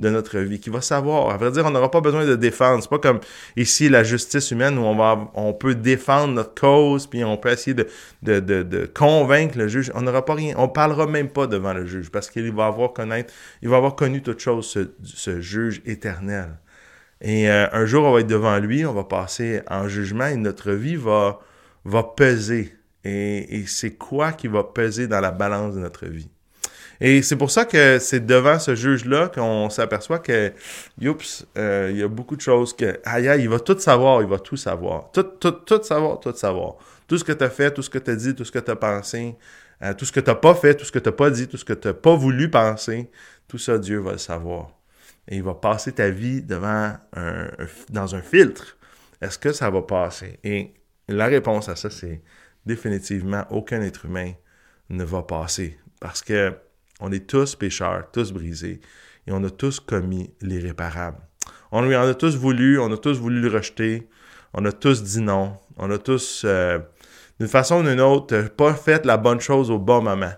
de 0.00 0.10
notre 0.10 0.38
vie, 0.40 0.58
qui 0.58 0.70
va 0.70 0.80
savoir. 0.80 1.30
À 1.30 1.36
vrai 1.36 1.52
dire, 1.52 1.64
on 1.66 1.70
n'aura 1.70 1.90
pas 1.90 2.00
besoin 2.00 2.26
de 2.26 2.34
défendre. 2.34 2.82
C'est 2.82 2.90
pas 2.90 2.98
comme 2.98 3.20
ici 3.56 3.88
la 3.88 4.02
justice 4.02 4.50
humaine 4.50 4.76
où 4.78 4.82
on 4.82 4.96
va, 4.96 5.30
on 5.34 5.52
peut 5.52 5.74
défendre 5.74 6.34
notre 6.34 6.54
cause, 6.54 7.06
puis 7.06 7.24
on 7.24 7.36
peut 7.36 7.50
essayer 7.50 7.74
de, 7.74 7.86
de, 8.22 8.40
de, 8.40 8.62
de 8.62 8.86
convaincre 8.86 9.56
le 9.56 9.68
juge. 9.68 9.92
On 9.94 10.02
n'aura 10.02 10.24
pas 10.24 10.34
rien. 10.34 10.54
On 10.58 10.68
parlera 10.68 11.06
même 11.06 11.28
pas 11.28 11.46
devant 11.46 11.72
le 11.72 11.86
juge 11.86 12.10
parce 12.10 12.28
qu'il 12.28 12.52
va 12.52 12.66
avoir 12.66 12.92
connaître, 12.92 13.32
il 13.62 13.68
va 13.68 13.76
avoir 13.76 13.94
connu 13.94 14.22
toutes 14.22 14.40
choses, 14.40 14.66
ce, 14.66 14.90
ce 15.04 15.40
juge 15.40 15.80
éternel. 15.86 16.58
Et 17.20 17.48
euh, 17.48 17.66
un 17.72 17.86
jour, 17.86 18.04
on 18.04 18.12
va 18.12 18.20
être 18.20 18.26
devant 18.26 18.58
lui, 18.58 18.84
on 18.84 18.92
va 18.92 19.04
passer 19.04 19.62
en 19.68 19.88
jugement 19.88 20.26
et 20.26 20.36
notre 20.36 20.72
vie 20.72 20.96
va, 20.96 21.40
va 21.84 22.02
peser. 22.02 22.74
Et, 23.04 23.64
c'est 23.66 23.94
quoi 23.96 24.32
qui 24.32 24.48
va 24.48 24.64
peser 24.64 25.06
dans 25.06 25.20
la 25.20 25.30
balance 25.30 25.74
de 25.74 25.80
notre 25.80 26.06
vie? 26.06 26.28
Et 27.00 27.22
c'est 27.22 27.36
pour 27.36 27.50
ça 27.50 27.64
que 27.64 27.98
c'est 27.98 28.24
devant 28.24 28.58
ce 28.58 28.74
juge-là 28.74 29.28
qu'on 29.28 29.70
s'aperçoit 29.70 30.18
que, 30.18 30.52
youps, 31.00 31.46
euh, 31.58 31.88
il 31.90 31.98
y 31.98 32.02
a 32.02 32.08
beaucoup 32.08 32.36
de 32.36 32.40
choses 32.40 32.74
que, 32.74 33.00
aïe, 33.04 33.28
aïe, 33.28 33.42
il 33.42 33.48
va 33.48 33.60
tout 33.60 33.78
savoir, 33.78 34.22
il 34.22 34.28
va 34.28 34.38
tout 34.38 34.56
savoir. 34.56 35.10
Tout, 35.12 35.22
tout, 35.22 35.52
tout 35.52 35.82
savoir, 35.82 36.20
tout 36.20 36.34
savoir. 36.34 36.76
Tout 37.06 37.18
ce 37.18 37.24
que 37.24 37.32
tu 37.32 37.44
as 37.44 37.50
fait, 37.50 37.72
tout 37.72 37.82
ce 37.82 37.90
que 37.90 37.98
tu 37.98 38.10
as 38.10 38.16
dit, 38.16 38.34
tout 38.34 38.44
ce 38.44 38.52
que 38.52 38.58
tu 38.58 38.70
as 38.70 38.76
pensé, 38.76 39.36
euh, 39.82 39.92
tout 39.94 40.04
ce 40.04 40.12
que 40.12 40.20
tu 40.20 40.30
n'as 40.30 40.36
pas 40.36 40.54
fait, 40.54 40.74
tout 40.74 40.84
ce 40.84 40.92
que 40.92 40.98
tu 40.98 41.08
n'as 41.08 41.16
pas 41.16 41.30
dit, 41.30 41.48
tout 41.48 41.56
ce 41.56 41.64
que 41.64 41.72
tu 41.72 41.88
n'as 41.88 41.94
pas 41.94 42.14
voulu 42.14 42.50
penser, 42.50 43.10
tout 43.48 43.58
ça, 43.58 43.78
Dieu 43.78 43.98
va 43.98 44.12
le 44.12 44.18
savoir 44.18 44.70
et 45.28 45.36
il 45.36 45.42
va 45.42 45.54
passer 45.54 45.92
ta 45.92 46.10
vie 46.10 46.42
devant 46.42 46.94
un, 47.16 47.48
dans 47.90 48.14
un 48.14 48.22
filtre. 48.22 48.76
Est-ce 49.20 49.38
que 49.38 49.52
ça 49.52 49.70
va 49.70 49.82
passer? 49.82 50.38
Et 50.44 50.74
la 51.08 51.26
réponse 51.26 51.68
à 51.68 51.76
ça, 51.76 51.90
c'est 51.90 52.22
définitivement 52.66 53.44
aucun 53.50 53.80
être 53.82 54.04
humain 54.04 54.32
ne 54.90 55.04
va 55.04 55.22
passer. 55.22 55.78
Parce 56.00 56.22
que 56.22 56.54
on 57.04 57.12
est 57.12 57.26
tous 57.26 57.54
pécheurs, 57.54 58.10
tous 58.12 58.32
brisés, 58.32 58.80
et 59.26 59.32
on 59.32 59.44
a 59.44 59.50
tous 59.50 59.78
commis 59.78 60.30
l'irréparable. 60.40 61.18
On 61.70 61.82
lui 61.82 61.94
en 61.94 62.08
a 62.08 62.14
tous 62.14 62.36
voulu, 62.36 62.78
on 62.80 62.90
a 62.92 62.96
tous 62.96 63.18
voulu 63.18 63.40
le 63.40 63.48
rejeter, 63.48 64.08
on 64.54 64.64
a 64.64 64.72
tous 64.72 65.02
dit 65.02 65.20
non, 65.20 65.56
on 65.76 65.90
a 65.90 65.98
tous, 65.98 66.42
euh, 66.46 66.78
d'une 67.38 67.48
façon 67.48 67.80
ou 67.80 67.82
d'une 67.82 68.00
autre, 68.00 68.48
pas 68.48 68.74
fait 68.74 69.04
la 69.04 69.18
bonne 69.18 69.40
chose 69.40 69.70
au 69.70 69.78
bon 69.78 70.00
moment. 70.00 70.32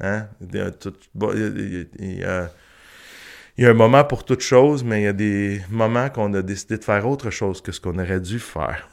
Il 0.00 0.06
y 0.52 0.60
a, 2.24 2.50
il 3.56 3.64
y 3.64 3.66
a 3.66 3.70
un 3.70 3.74
moment 3.74 4.04
pour 4.04 4.24
toute 4.24 4.40
chose, 4.40 4.84
mais 4.84 5.02
il 5.02 5.04
y 5.04 5.08
a 5.08 5.12
des 5.12 5.62
moments 5.68 6.10
qu'on 6.10 6.32
a 6.34 6.42
décidé 6.42 6.78
de 6.78 6.84
faire 6.84 7.08
autre 7.08 7.30
chose 7.30 7.60
que 7.60 7.72
ce 7.72 7.80
qu'on 7.80 7.98
aurait 7.98 8.20
dû 8.20 8.38
faire. 8.38 8.88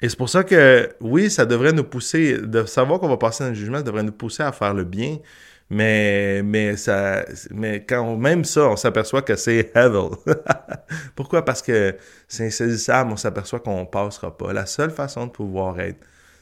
Et 0.00 0.08
c'est 0.08 0.16
pour 0.16 0.28
ça 0.28 0.42
que, 0.42 0.90
oui, 1.00 1.30
ça 1.30 1.46
devrait 1.46 1.72
nous 1.72 1.84
pousser, 1.84 2.38
de 2.38 2.64
savoir 2.64 2.98
qu'on 2.98 3.08
va 3.08 3.16
passer 3.16 3.44
dans 3.44 3.50
le 3.50 3.54
jugement, 3.54 3.76
ça 3.76 3.84
devrait 3.84 4.02
nous 4.02 4.12
pousser 4.12 4.42
à 4.42 4.50
faire 4.50 4.74
le 4.74 4.82
bien, 4.82 5.18
mais, 5.72 6.42
mais, 6.42 6.76
ça, 6.76 7.24
mais 7.50 7.82
quand 7.82 8.14
même 8.18 8.44
ça, 8.44 8.68
on 8.68 8.76
s'aperçoit 8.76 9.22
que 9.22 9.36
c'est 9.36 9.72
heaven. 9.74 10.10
Pourquoi? 11.16 11.46
Parce 11.46 11.62
que 11.62 11.96
c'est 12.28 12.44
insaisissable, 12.44 13.10
on 13.10 13.16
s'aperçoit 13.16 13.60
qu'on 13.60 13.80
ne 13.80 13.86
passera 13.86 14.36
pas. 14.36 14.52
La 14.52 14.66
seule 14.66 14.90
façon 14.90 15.28
de 15.28 15.30
pouvoir 15.30 15.80
être 15.80 15.98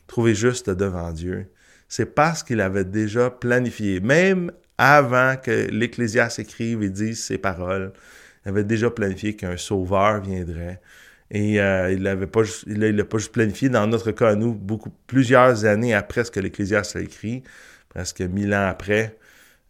trouvé 0.08 0.34
juste 0.34 0.68
devant 0.68 1.12
Dieu, 1.12 1.46
c'est 1.88 2.06
parce 2.06 2.42
qu'il 2.42 2.60
avait 2.60 2.84
déjà 2.84 3.30
planifié. 3.30 4.00
Même 4.00 4.50
avant 4.78 5.36
que 5.36 5.68
l'Ecclésiaste 5.70 6.40
écrive 6.40 6.82
et 6.82 6.90
dise 6.90 7.22
ces 7.22 7.38
paroles, 7.38 7.92
il 8.44 8.48
avait 8.48 8.64
déjà 8.64 8.90
planifié 8.90 9.36
qu'un 9.36 9.56
sauveur 9.56 10.20
viendrait. 10.22 10.80
Et 11.30 11.60
euh, 11.60 11.92
il 11.92 12.02
l'avait 12.02 12.26
pas 12.26 12.42
l'a 12.66 13.04
pas 13.04 13.18
juste 13.18 13.30
planifié 13.30 13.68
dans 13.68 13.86
notre 13.86 14.10
cas 14.10 14.34
nous, 14.34 14.54
beaucoup, 14.54 14.90
plusieurs 15.06 15.64
années 15.66 15.94
après 15.94 16.24
ce 16.24 16.32
que 16.32 16.40
l'Ecclésiaste 16.40 16.96
a 16.96 17.00
écrit, 17.00 17.44
presque 17.90 18.22
mille 18.22 18.52
ans 18.52 18.66
après, 18.66 19.16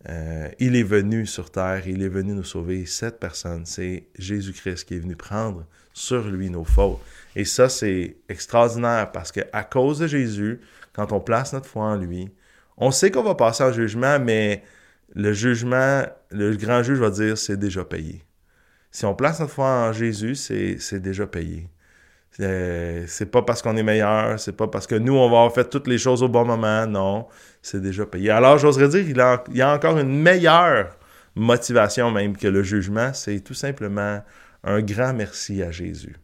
euh, 0.09 0.49
il 0.59 0.77
est 0.77 0.83
venu 0.83 1.27
sur 1.27 1.51
terre, 1.51 1.87
il 1.87 2.03
est 2.03 2.09
venu 2.09 2.33
nous 2.33 2.45
sauver. 2.45 2.87
Cette 2.87 3.21
personne, 3.21 3.67
c'est 3.67 4.07
Jésus-Christ 4.19 4.85
qui 4.85 4.95
est 4.95 5.01
venu 5.01 5.17
prendre 5.17 5.67
sur 5.93 6.27
lui 6.29 6.49
nos 6.49 6.65
fautes. 6.65 7.01
Et 7.37 7.45
ça, 7.45 7.69
c'est 7.69 8.17
extraordinaire 8.29 9.13
parce 9.13 9.31
que 9.31 9.41
à 9.53 9.63
cause 9.63 9.99
de 9.99 10.07
Jésus, 10.07 10.61
quand 10.93 11.13
on 11.13 11.21
place 11.21 11.53
notre 11.53 11.67
foi 11.67 11.85
en 11.85 11.97
lui, 11.97 12.31
on 12.77 12.91
sait 12.91 13.11
qu'on 13.11 13.23
va 13.23 13.35
passer 13.35 13.63
en 13.63 13.73
jugement, 13.73 14.19
mais 14.19 14.65
le 15.15 15.33
jugement, 15.33 16.05
le 16.31 16.57
grand 16.57 16.83
juge 16.83 16.99
va 16.99 17.11
dire 17.11 17.37
c'est 17.37 17.59
déjà 17.59 17.85
payé. 17.85 18.25
Si 18.91 19.05
on 19.05 19.15
place 19.15 19.41
notre 19.41 19.53
foi 19.53 19.67
en 19.67 19.93
Jésus, 19.93 20.35
c'est 20.35 21.01
déjà 21.01 21.27
payé. 21.27 21.69
C'est 22.31 23.31
pas 23.31 23.43
parce 23.43 23.61
qu'on 23.61 23.77
est 23.77 23.83
meilleur, 23.83 24.39
c'est 24.39 24.57
pas 24.57 24.69
parce 24.69 24.87
que 24.87 24.95
nous, 24.95 25.15
on 25.15 25.29
va 25.29 25.39
avoir 25.39 25.53
fait 25.53 25.69
toutes 25.69 25.89
les 25.89 25.99
choses 25.99 26.23
au 26.23 26.29
bon 26.29 26.45
moment, 26.45 26.87
non, 26.87 27.27
c'est 27.61 27.83
déjà 27.83 28.07
payé. 28.07 28.31
Alors, 28.31 28.57
j'oserais 28.57 28.89
dire 28.89 29.05
qu'il 29.05 29.57
y 29.57 29.63
a 29.63 29.75
encore 29.75 29.99
une 29.99 30.23
meilleure 30.23 30.97
motivation 31.35 32.11
même 32.11 32.37
que 32.37 32.47
le 32.47 32.63
jugement, 32.63 33.13
c'est 33.13 33.41
tout 33.41 33.55
simplement 33.55 34.23
un 34.65 34.81
grand 34.81 35.13
merci 35.13 35.63
à 35.63 35.71
Jésus. 35.71 36.17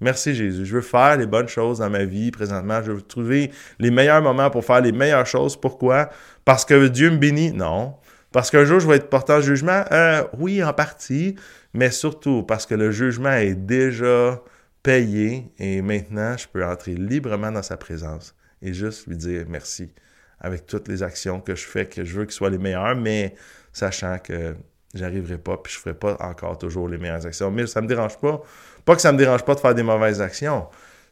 Merci 0.00 0.34
Jésus. 0.34 0.66
Je 0.66 0.74
veux 0.74 0.82
faire 0.82 1.16
les 1.16 1.26
bonnes 1.26 1.48
choses 1.48 1.78
dans 1.78 1.88
ma 1.88 2.04
vie 2.04 2.30
présentement. 2.30 2.82
Je 2.82 2.92
veux 2.92 3.00
trouver 3.00 3.50
les 3.78 3.90
meilleurs 3.90 4.20
moments 4.20 4.50
pour 4.50 4.64
faire 4.64 4.82
les 4.82 4.92
meilleures 4.92 5.26
choses. 5.26 5.58
Pourquoi? 5.58 6.10
Parce 6.44 6.66
que 6.66 6.88
Dieu 6.88 7.10
me 7.10 7.16
bénit? 7.16 7.52
Non. 7.52 7.94
Parce 8.30 8.50
qu'un 8.50 8.64
jour, 8.66 8.78
je 8.78 8.86
vais 8.86 8.96
être 8.96 9.08
portant 9.08 9.40
jugement? 9.40 9.84
Euh, 9.92 10.22
oui, 10.38 10.62
en 10.62 10.74
partie, 10.74 11.36
mais 11.72 11.90
surtout 11.90 12.42
parce 12.42 12.66
que 12.66 12.74
le 12.74 12.90
jugement 12.90 13.32
est 13.32 13.54
déjà 13.54 14.42
payé 14.86 15.50
et 15.58 15.82
maintenant, 15.82 16.36
je 16.36 16.46
peux 16.46 16.64
entrer 16.64 16.94
librement 16.94 17.50
dans 17.50 17.62
sa 17.62 17.76
présence 17.76 18.36
et 18.62 18.72
juste 18.72 19.08
lui 19.08 19.16
dire 19.16 19.44
merci 19.48 19.92
avec 20.38 20.64
toutes 20.64 20.86
les 20.86 21.02
actions 21.02 21.40
que 21.40 21.56
je 21.56 21.66
fais, 21.66 21.86
que 21.86 22.04
je 22.04 22.16
veux 22.16 22.24
qu'elles 22.24 22.32
soient 22.32 22.50
les 22.50 22.58
meilleures, 22.58 22.94
mais 22.94 23.34
sachant 23.72 24.18
que 24.20 24.54
j'arriverai 24.94 25.38
pas, 25.38 25.56
puis 25.56 25.72
je 25.72 25.80
ferai 25.80 25.94
pas 25.94 26.16
encore 26.20 26.56
toujours 26.56 26.88
les 26.88 26.98
meilleures 26.98 27.26
actions. 27.26 27.50
Mais 27.50 27.66
ça 27.66 27.80
me 27.80 27.88
dérange 27.88 28.16
pas. 28.18 28.40
Pas 28.84 28.94
que 28.94 29.02
ça 29.02 29.10
me 29.10 29.18
dérange 29.18 29.44
pas 29.44 29.56
de 29.56 29.60
faire 29.60 29.74
des 29.74 29.82
mauvaises 29.82 30.20
actions, 30.20 30.68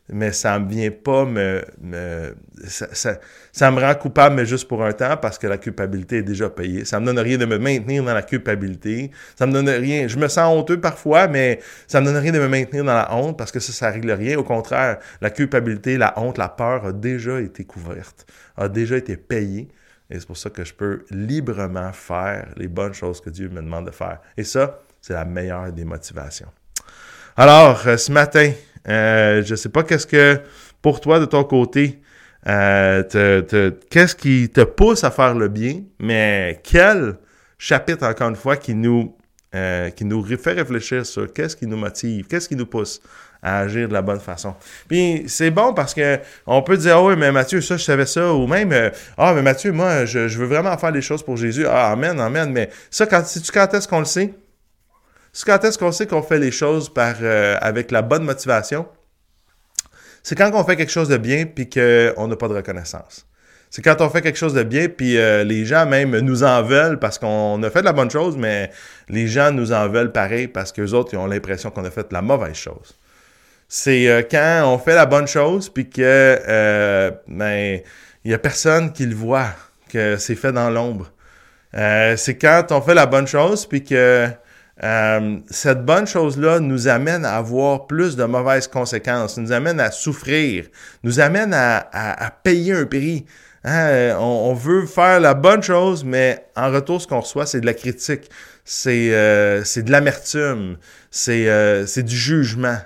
mais 0.08 0.32
ça 0.32 0.58
ne 0.58 0.68
vient 0.68 0.90
pas 0.90 1.24
me... 1.24 1.64
ça, 2.66 3.70
me 3.70 3.80
rend 3.80 3.94
coupable, 3.94 4.36
mais 4.36 4.44
juste 4.44 4.68
pour 4.68 4.84
un 4.84 4.92
temps, 4.92 5.16
parce 5.16 5.38
que 5.38 5.46
la 5.46 5.56
culpabilité 5.56 6.18
est 6.18 6.22
déjà 6.22 6.50
payée. 6.50 6.84
Ça 6.84 7.00
me 7.00 7.06
donne 7.06 7.18
rien 7.18 7.38
de 7.38 7.46
me 7.46 7.58
maintenir 7.58 8.04
dans 8.04 8.12
la 8.12 8.22
culpabilité. 8.22 9.10
Ça 9.34 9.46
me 9.46 9.52
donne 9.52 9.68
rien... 9.68 10.06
Je 10.06 10.18
me 10.18 10.28
sens 10.28 10.54
honteux 10.54 10.78
parfois, 10.78 11.26
mais 11.26 11.60
ça 11.86 12.00
me 12.00 12.06
donne 12.06 12.18
rien 12.18 12.32
de 12.32 12.38
me 12.38 12.48
maintenir 12.48 12.84
dans 12.84 12.94
la 12.94 13.14
honte, 13.14 13.38
parce 13.38 13.50
que 13.50 13.60
ça, 13.60 13.72
ça 13.72 13.90
règle 13.90 14.10
rien. 14.10 14.38
Au 14.38 14.44
contraire, 14.44 14.98
la 15.22 15.30
culpabilité, 15.30 15.96
la 15.96 16.12
honte, 16.18 16.36
la 16.36 16.50
peur 16.50 16.84
a 16.84 16.92
déjà 16.92 17.40
été 17.40 17.64
couverte, 17.64 18.26
a 18.56 18.68
déjà 18.68 18.98
été 18.98 19.16
payée. 19.16 19.68
Et 20.10 20.20
c'est 20.20 20.26
pour 20.26 20.36
ça 20.36 20.50
que 20.50 20.64
je 20.64 20.74
peux 20.74 21.06
librement 21.10 21.92
faire 21.92 22.48
les 22.56 22.68
bonnes 22.68 22.92
choses 22.92 23.22
que 23.22 23.30
Dieu 23.30 23.48
me 23.48 23.62
demande 23.62 23.86
de 23.86 23.90
faire. 23.90 24.20
Et 24.36 24.44
ça, 24.44 24.80
c'est 25.00 25.14
la 25.14 25.24
meilleure 25.24 25.72
des 25.72 25.84
motivations. 25.84 26.48
Alors, 27.36 27.82
euh, 27.86 27.96
ce 27.96 28.12
matin, 28.12 28.52
euh, 28.88 29.42
je 29.44 29.52
ne 29.52 29.56
sais 29.56 29.68
pas 29.68 29.82
qu'est-ce 29.82 30.06
que, 30.06 30.40
pour 30.82 31.00
toi, 31.00 31.18
de 31.18 31.24
ton 31.24 31.44
côté, 31.44 32.00
euh, 32.46 33.02
qu'est-ce 33.90 34.14
qui 34.14 34.50
te 34.50 34.60
pousse 34.62 35.04
à 35.04 35.10
faire 35.10 35.34
le 35.34 35.48
bien, 35.48 35.82
mais 35.98 36.60
quel 36.62 37.16
chapitre, 37.58 38.06
encore 38.06 38.28
une 38.28 38.36
fois, 38.36 38.56
qui 38.56 38.74
nous, 38.74 39.16
euh, 39.54 39.90
qui 39.90 40.04
nous 40.04 40.24
fait 40.36 40.52
réfléchir 40.52 41.06
sur 41.06 41.32
qu'est-ce 41.32 41.56
qui 41.56 41.66
nous 41.66 41.76
motive, 41.76 42.26
qu'est-ce 42.26 42.48
qui 42.48 42.56
nous 42.56 42.66
pousse 42.66 43.00
à 43.42 43.60
agir 43.60 43.88
de 43.88 43.94
la 43.94 44.02
bonne 44.02 44.20
façon? 44.20 44.54
Puis 44.88 45.24
c'est 45.28 45.50
bon 45.50 45.72
parce 45.72 45.94
que 45.94 46.18
on 46.46 46.60
peut 46.60 46.76
dire, 46.76 47.00
oh 47.00 47.08
oui, 47.08 47.16
mais 47.16 47.32
Mathieu, 47.32 47.62
ça, 47.62 47.78
je 47.78 47.84
savais 47.84 48.06
ça, 48.06 48.34
ou 48.34 48.46
même, 48.46 48.90
ah, 49.16 49.32
mais 49.32 49.42
Mathieu, 49.42 49.72
moi, 49.72 50.04
je, 50.04 50.18
veux 50.20 50.46
vraiment 50.46 50.76
faire 50.76 50.90
les 50.90 51.02
choses 51.02 51.22
pour 51.22 51.38
Jésus. 51.38 51.66
Ah, 51.66 51.92
amen, 51.92 52.20
amen, 52.20 52.50
mais 52.52 52.68
ça, 52.90 53.06
quand, 53.06 53.24
sais-tu 53.24 53.50
quand 53.50 53.72
est-ce 53.72 53.88
qu'on 53.88 54.00
le 54.00 54.04
sait? 54.04 54.34
C'est 55.34 55.46
quand 55.46 55.64
est-ce 55.64 55.76
qu'on 55.76 55.90
sait 55.90 56.06
qu'on 56.06 56.22
fait 56.22 56.38
les 56.38 56.52
choses 56.52 56.88
par, 56.88 57.16
euh, 57.20 57.56
avec 57.60 57.90
la 57.90 58.02
bonne 58.02 58.22
motivation? 58.22 58.86
C'est 60.22 60.36
quand 60.36 60.52
on 60.54 60.62
fait 60.64 60.76
quelque 60.76 60.92
chose 60.92 61.08
de 61.08 61.16
bien 61.16 61.44
puis 61.44 61.68
qu'on 61.68 62.28
n'a 62.28 62.36
pas 62.36 62.46
de 62.46 62.54
reconnaissance. 62.54 63.26
C'est 63.68 63.82
quand 63.82 64.00
on 64.00 64.08
fait 64.08 64.22
quelque 64.22 64.38
chose 64.38 64.54
de 64.54 64.62
bien, 64.62 64.88
puis 64.88 65.18
euh, 65.18 65.42
les 65.42 65.64
gens 65.64 65.86
même 65.86 66.16
nous 66.20 66.44
en 66.44 66.62
veulent 66.62 67.00
parce 67.00 67.18
qu'on 67.18 67.60
a 67.64 67.70
fait 67.70 67.80
de 67.80 67.84
la 67.84 67.92
bonne 67.92 68.12
chose, 68.12 68.36
mais 68.36 68.70
les 69.08 69.26
gens 69.26 69.50
nous 69.50 69.72
en 69.72 69.88
veulent 69.88 70.12
pareil 70.12 70.46
parce 70.46 70.70
qu'eux 70.70 70.92
autres, 70.92 71.14
ils 71.14 71.16
ont 71.16 71.26
l'impression 71.26 71.72
qu'on 71.72 71.84
a 71.84 71.90
fait 71.90 72.08
de 72.08 72.14
la 72.14 72.22
mauvaise 72.22 72.54
chose. 72.54 72.96
C'est 73.66 74.06
euh, 74.06 74.22
quand 74.22 74.62
on 74.66 74.78
fait 74.78 74.94
la 74.94 75.06
bonne 75.06 75.26
chose, 75.26 75.68
puis 75.68 75.90
que 75.90 76.38
ben, 77.26 77.80
il 78.24 78.30
y 78.30 78.34
a 78.34 78.38
personne 78.38 78.92
qui 78.92 79.04
le 79.04 79.16
voit, 79.16 79.48
que 79.88 80.16
c'est 80.16 80.36
fait 80.36 80.52
dans 80.52 80.70
l'ombre. 80.70 81.10
c'est 81.72 82.38
quand 82.40 82.66
on 82.70 82.80
fait 82.80 82.94
la 82.94 83.06
bonne 83.06 83.26
chose, 83.26 83.66
puis 83.66 83.82
que 83.82 84.30
euh, 84.82 85.38
cette 85.50 85.84
bonne 85.84 86.06
chose-là 86.06 86.58
nous 86.58 86.88
amène 86.88 87.24
à 87.24 87.36
avoir 87.36 87.86
plus 87.86 88.16
de 88.16 88.24
mauvaises 88.24 88.66
conséquences, 88.66 89.38
nous 89.38 89.52
amène 89.52 89.78
à 89.78 89.90
souffrir, 89.90 90.66
nous 91.04 91.20
amène 91.20 91.54
à, 91.54 92.30
payer 92.42 92.72
un 92.72 92.86
prix. 92.86 93.24
Hein, 93.62 94.16
on, 94.18 94.52
veut 94.52 94.84
faire 94.84 95.20
la 95.20 95.32
bonne 95.34 95.62
chose, 95.62 96.04
mais 96.04 96.44
en 96.56 96.70
retour, 96.70 97.00
ce 97.00 97.06
qu'on 97.06 97.20
reçoit, 97.20 97.46
c'est 97.46 97.60
de 97.60 97.66
la 97.66 97.72
critique, 97.72 98.28
c'est 98.64 99.10
euh, 99.12 99.62
de 99.62 99.90
l'amertume, 99.90 100.76
c'est 101.10 101.48
euh, 101.48 101.86
du 101.96 102.16
jugement. 102.16 102.76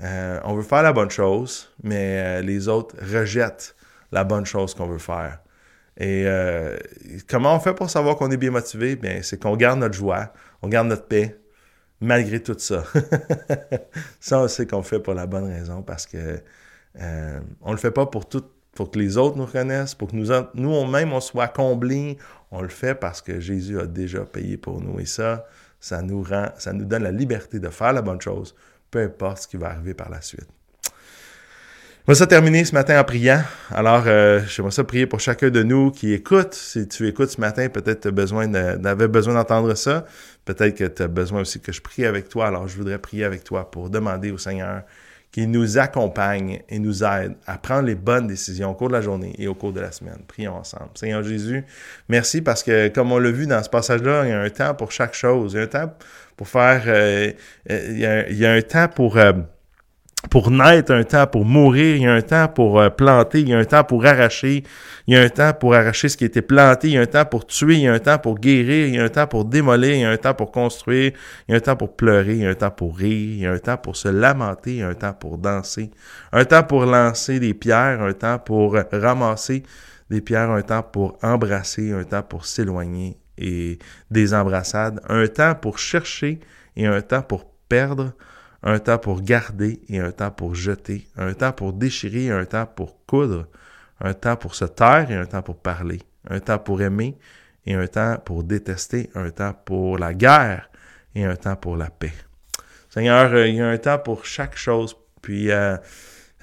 on 0.00 0.54
veut 0.54 0.62
faire 0.62 0.82
la 0.82 0.92
bonne 0.92 1.10
chose, 1.10 1.70
mais 1.82 2.40
les 2.42 2.68
autres 2.68 2.94
rejettent 3.02 3.74
la 4.12 4.24
bonne 4.24 4.46
chose 4.46 4.74
qu'on 4.74 4.86
veut 4.86 4.98
faire. 4.98 5.40
Et 5.98 6.24
comment 7.28 7.56
on 7.56 7.60
fait 7.60 7.74
pour 7.74 7.90
savoir 7.90 8.16
qu'on 8.16 8.30
est 8.30 8.38
bien 8.38 8.52
motivé? 8.52 8.96
Bien, 8.96 9.20
c'est 9.22 9.38
qu'on 9.38 9.56
garde 9.56 9.80
notre 9.80 9.94
joie, 9.94 10.32
on 10.62 10.68
garde 10.68 10.88
notre 10.88 11.06
paix 11.06 11.38
malgré 12.00 12.42
tout 12.42 12.56
ça. 12.58 12.84
ça, 14.20 14.40
on 14.40 14.48
sait 14.48 14.66
qu'on 14.66 14.78
le 14.78 14.82
fait 14.82 15.00
pour 15.00 15.14
la 15.14 15.26
bonne 15.26 15.44
raison 15.44 15.82
parce 15.82 16.06
que 16.06 16.40
euh, 17.00 17.40
on 17.60 17.72
le 17.72 17.78
fait 17.78 17.90
pas 17.90 18.06
pour 18.06 18.28
tout, 18.28 18.44
pour 18.74 18.90
que 18.90 18.98
les 18.98 19.16
autres 19.16 19.36
nous 19.36 19.46
reconnaissent, 19.46 19.94
pour 19.94 20.08
que 20.08 20.16
nous, 20.16 20.28
nous 20.54 20.86
même 20.86 21.12
on 21.12 21.20
soit 21.20 21.48
comblés. 21.48 22.16
On 22.50 22.62
le 22.62 22.68
fait 22.68 22.94
parce 22.94 23.22
que 23.22 23.38
Jésus 23.38 23.78
a 23.78 23.86
déjà 23.86 24.24
payé 24.24 24.56
pour 24.56 24.80
nous. 24.80 24.98
Et 24.98 25.06
ça, 25.06 25.46
ça 25.78 26.02
nous 26.02 26.22
rend, 26.22 26.48
ça 26.58 26.72
nous 26.72 26.84
donne 26.84 27.04
la 27.04 27.12
liberté 27.12 27.58
de 27.58 27.68
faire 27.68 27.92
la 27.92 28.02
bonne 28.02 28.20
chose, 28.20 28.54
peu 28.90 29.00
importe 29.00 29.42
ce 29.42 29.48
qui 29.48 29.56
va 29.56 29.68
arriver 29.68 29.94
par 29.94 30.10
la 30.10 30.20
suite. 30.20 30.48
On 32.08 32.12
va 32.12 32.14
ça 32.16 32.26
terminer 32.26 32.64
ce 32.64 32.74
matin 32.74 32.98
en 32.98 33.04
priant. 33.04 33.42
Alors, 33.70 34.04
euh, 34.06 34.40
j'aimerais 34.48 34.72
ça 34.72 34.82
prier 34.84 35.06
pour 35.06 35.20
chacun 35.20 35.50
de 35.50 35.62
nous 35.62 35.90
qui 35.90 36.12
écoute. 36.12 36.54
Si 36.54 36.88
tu 36.88 37.06
écoutes 37.06 37.28
ce 37.28 37.40
matin, 37.40 37.68
peut-être 37.68 38.08
besoin 38.08 38.48
besoin 38.48 39.34
d'entendre 39.34 39.74
ça. 39.74 40.06
Peut-être 40.54 40.74
que 40.74 40.84
tu 40.84 41.02
as 41.02 41.08
besoin 41.08 41.42
aussi 41.42 41.60
que 41.60 41.70
je 41.70 41.80
prie 41.80 42.04
avec 42.04 42.28
toi. 42.28 42.48
Alors, 42.48 42.66
je 42.66 42.76
voudrais 42.76 42.98
prier 42.98 43.24
avec 43.24 43.44
toi 43.44 43.70
pour 43.70 43.88
demander 43.88 44.32
au 44.32 44.38
Seigneur 44.38 44.82
qu'il 45.30 45.48
nous 45.48 45.78
accompagne 45.78 46.62
et 46.68 46.80
nous 46.80 47.04
aide 47.04 47.36
à 47.46 47.56
prendre 47.56 47.86
les 47.86 47.94
bonnes 47.94 48.26
décisions 48.26 48.70
au 48.70 48.74
cours 48.74 48.88
de 48.88 48.94
la 48.94 49.00
journée 49.00 49.32
et 49.38 49.46
au 49.46 49.54
cours 49.54 49.72
de 49.72 49.78
la 49.78 49.92
semaine. 49.92 50.18
Prions 50.26 50.56
ensemble. 50.56 50.90
Seigneur 50.94 51.22
Jésus, 51.22 51.64
merci 52.08 52.40
parce 52.40 52.64
que, 52.64 52.88
comme 52.88 53.12
on 53.12 53.18
l'a 53.18 53.30
vu 53.30 53.46
dans 53.46 53.62
ce 53.62 53.70
passage-là, 53.70 54.24
il 54.24 54.30
y 54.30 54.32
a 54.32 54.40
un 54.40 54.50
temps 54.50 54.74
pour 54.74 54.90
chaque 54.90 55.14
chose. 55.14 55.52
Il 55.52 55.58
y 55.58 55.60
a 55.60 55.62
un 55.62 55.66
temps 55.68 55.94
pour 56.36 56.48
faire... 56.48 56.82
Euh, 56.86 57.30
euh, 57.70 58.26
il, 58.28 58.36
y 58.36 58.44
a, 58.44 58.52
un 58.52 58.62
temps 58.62 58.88
pour 58.88 59.18
pour 60.28 60.50
naître, 60.50 60.92
un 60.92 61.02
temps 61.02 61.26
pour 61.26 61.46
mourir, 61.46 61.96
il 61.96 62.02
y 62.02 62.06
a 62.06 62.12
un 62.12 62.20
temps 62.20 62.48
pour 62.48 62.78
euh, 62.78 62.90
planter, 62.90 63.40
il 63.40 63.48
y 63.48 63.54
a 63.54 63.58
un 63.58 63.64
temps 63.64 63.84
pour 63.84 64.04
arracher, 64.04 64.64
il 65.06 65.14
y 65.14 65.16
a 65.16 65.22
un 65.22 65.28
temps 65.30 65.54
pour 65.54 65.74
arracher 65.74 66.10
ce 66.10 66.16
qui 66.16 66.26
était 66.26 66.42
planté, 66.42 66.88
il 66.88 66.94
y 66.94 66.98
a 66.98 67.00
un 67.00 67.06
temps 67.06 67.24
pour 67.24 67.46
tuer, 67.46 67.76
il 67.76 67.80
y 67.82 67.88
a 67.88 67.94
un 67.94 67.98
temps 67.98 68.18
pour 68.18 68.38
guérir, 68.38 68.88
il 68.88 68.94
y 68.96 68.98
a 68.98 69.04
un 69.04 69.08
temps 69.08 69.26
pour 69.26 69.46
démolir, 69.46 69.94
il 69.94 70.00
y 70.00 70.04
a 70.04 70.10
un 70.10 70.16
temps 70.18 70.34
pour 70.34 70.52
construire, 70.52 71.12
il 71.48 71.52
y 71.52 71.54
a 71.54 71.56
un 71.56 71.60
temps 71.60 71.76
pour 71.76 71.96
pleurer, 71.96 72.34
il 72.34 72.42
y 72.42 72.46
a 72.46 72.50
un 72.50 72.54
temps 72.54 72.70
pour 72.70 72.98
rire, 72.98 73.32
il 73.32 73.40
y 73.40 73.46
a 73.46 73.52
un 73.52 73.58
temps 73.58 73.78
pour 73.78 73.96
se 73.96 74.08
lamenter, 74.08 74.72
il 74.72 74.78
y 74.78 74.82
a 74.82 74.88
un 74.88 74.94
temps 74.94 75.14
pour 75.14 75.38
danser, 75.38 75.90
un 76.32 76.44
temps 76.44 76.64
pour 76.64 76.84
lancer 76.84 77.40
des 77.40 77.54
pierres, 77.54 78.02
un 78.02 78.12
temps 78.12 78.38
pour 78.38 78.76
ramasser 78.92 79.62
des 80.10 80.20
pierres, 80.20 80.50
un 80.50 80.62
temps 80.62 80.82
pour 80.82 81.18
embrasser, 81.22 81.92
un 81.92 82.04
temps 82.04 82.22
pour 82.22 82.44
s'éloigner 82.44 83.16
et 83.38 83.78
des 84.10 84.34
embrassades, 84.34 85.00
un 85.08 85.26
temps 85.28 85.54
pour 85.54 85.78
chercher 85.78 86.40
et 86.76 86.86
un 86.86 87.00
temps 87.00 87.22
pour 87.22 87.46
perdre, 87.68 88.12
un 88.62 88.78
temps 88.78 88.98
pour 88.98 89.22
garder 89.22 89.80
et 89.88 89.98
un 89.98 90.12
temps 90.12 90.30
pour 90.30 90.54
jeter, 90.54 91.08
un 91.16 91.32
temps 91.32 91.52
pour 91.52 91.72
déchirer 91.72 92.24
et 92.24 92.30
un 92.30 92.44
temps 92.44 92.66
pour 92.66 93.04
coudre, 93.06 93.46
un 94.00 94.14
temps 94.14 94.36
pour 94.36 94.54
se 94.54 94.64
taire 94.64 95.10
et 95.10 95.14
un 95.14 95.26
temps 95.26 95.42
pour 95.42 95.56
parler, 95.56 96.00
un 96.28 96.40
temps 96.40 96.58
pour 96.58 96.82
aimer 96.82 97.16
et 97.66 97.74
un 97.74 97.86
temps 97.86 98.16
pour 98.24 98.44
détester, 98.44 99.10
un 99.14 99.30
temps 99.30 99.54
pour 99.64 99.98
la 99.98 100.14
guerre 100.14 100.70
et 101.14 101.24
un 101.24 101.36
temps 101.36 101.56
pour 101.56 101.76
la 101.76 101.90
paix. 101.90 102.12
Seigneur, 102.88 103.32
euh, 103.32 103.46
il 103.46 103.56
y 103.56 103.60
a 103.60 103.68
un 103.68 103.78
temps 103.78 103.98
pour 103.98 104.24
chaque 104.24 104.56
chose, 104.56 104.96
puis 105.22 105.50
euh, 105.50 105.76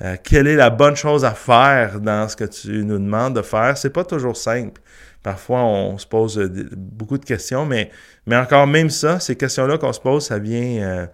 euh, 0.02 0.16
quelle 0.24 0.48
est 0.48 0.56
la 0.56 0.70
bonne 0.70 0.96
chose 0.96 1.26
à 1.26 1.32
faire 1.32 2.00
dans 2.00 2.28
ce 2.30 2.36
que 2.36 2.46
tu 2.46 2.86
nous 2.86 3.00
demandes 3.00 3.36
de 3.36 3.42
faire? 3.42 3.78
C'est 3.78 3.90
pas 3.90 4.06
toujours 4.06 4.38
simple. 4.38 4.82
Parfois, 5.24 5.64
on 5.64 5.98
se 5.98 6.08
pose 6.08 6.38
beaucoup 6.78 7.18
de 7.18 7.26
questions, 7.26 7.66
mais, 7.66 7.92
mais 8.26 8.38
encore 8.38 8.66
même 8.66 8.90
ça, 8.90 9.20
ces 9.20 9.36
questions-là 9.36 9.78
qu'on 9.78 9.92
se 9.92 10.00
pose, 10.00 10.26
ça 10.26 10.40
vient 10.40 11.10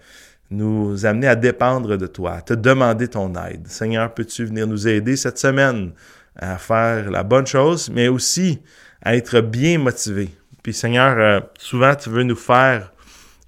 nous 0.53 1.05
amener 1.05 1.27
à 1.27 1.35
dépendre 1.35 1.97
de 1.97 2.07
toi, 2.07 2.33
à 2.33 2.41
te 2.41 2.53
demander 2.53 3.07
ton 3.07 3.33
aide. 3.35 3.67
Seigneur, 3.67 4.13
peux-tu 4.13 4.45
venir 4.45 4.67
nous 4.67 4.87
aider 4.87 5.15
cette 5.15 5.37
semaine 5.37 5.91
à 6.35 6.57
faire 6.57 7.11
la 7.11 7.23
bonne 7.23 7.47
chose, 7.47 7.89
mais 7.89 8.07
aussi 8.07 8.61
à 9.01 9.15
être 9.15 9.41
bien 9.41 9.79
motivé? 9.79 10.29
Puis 10.61 10.73
Seigneur, 10.73 11.17
euh, 11.17 11.39
souvent 11.57 11.93
tu 11.95 12.09
veux 12.09 12.23
nous 12.23 12.35
faire 12.35 12.93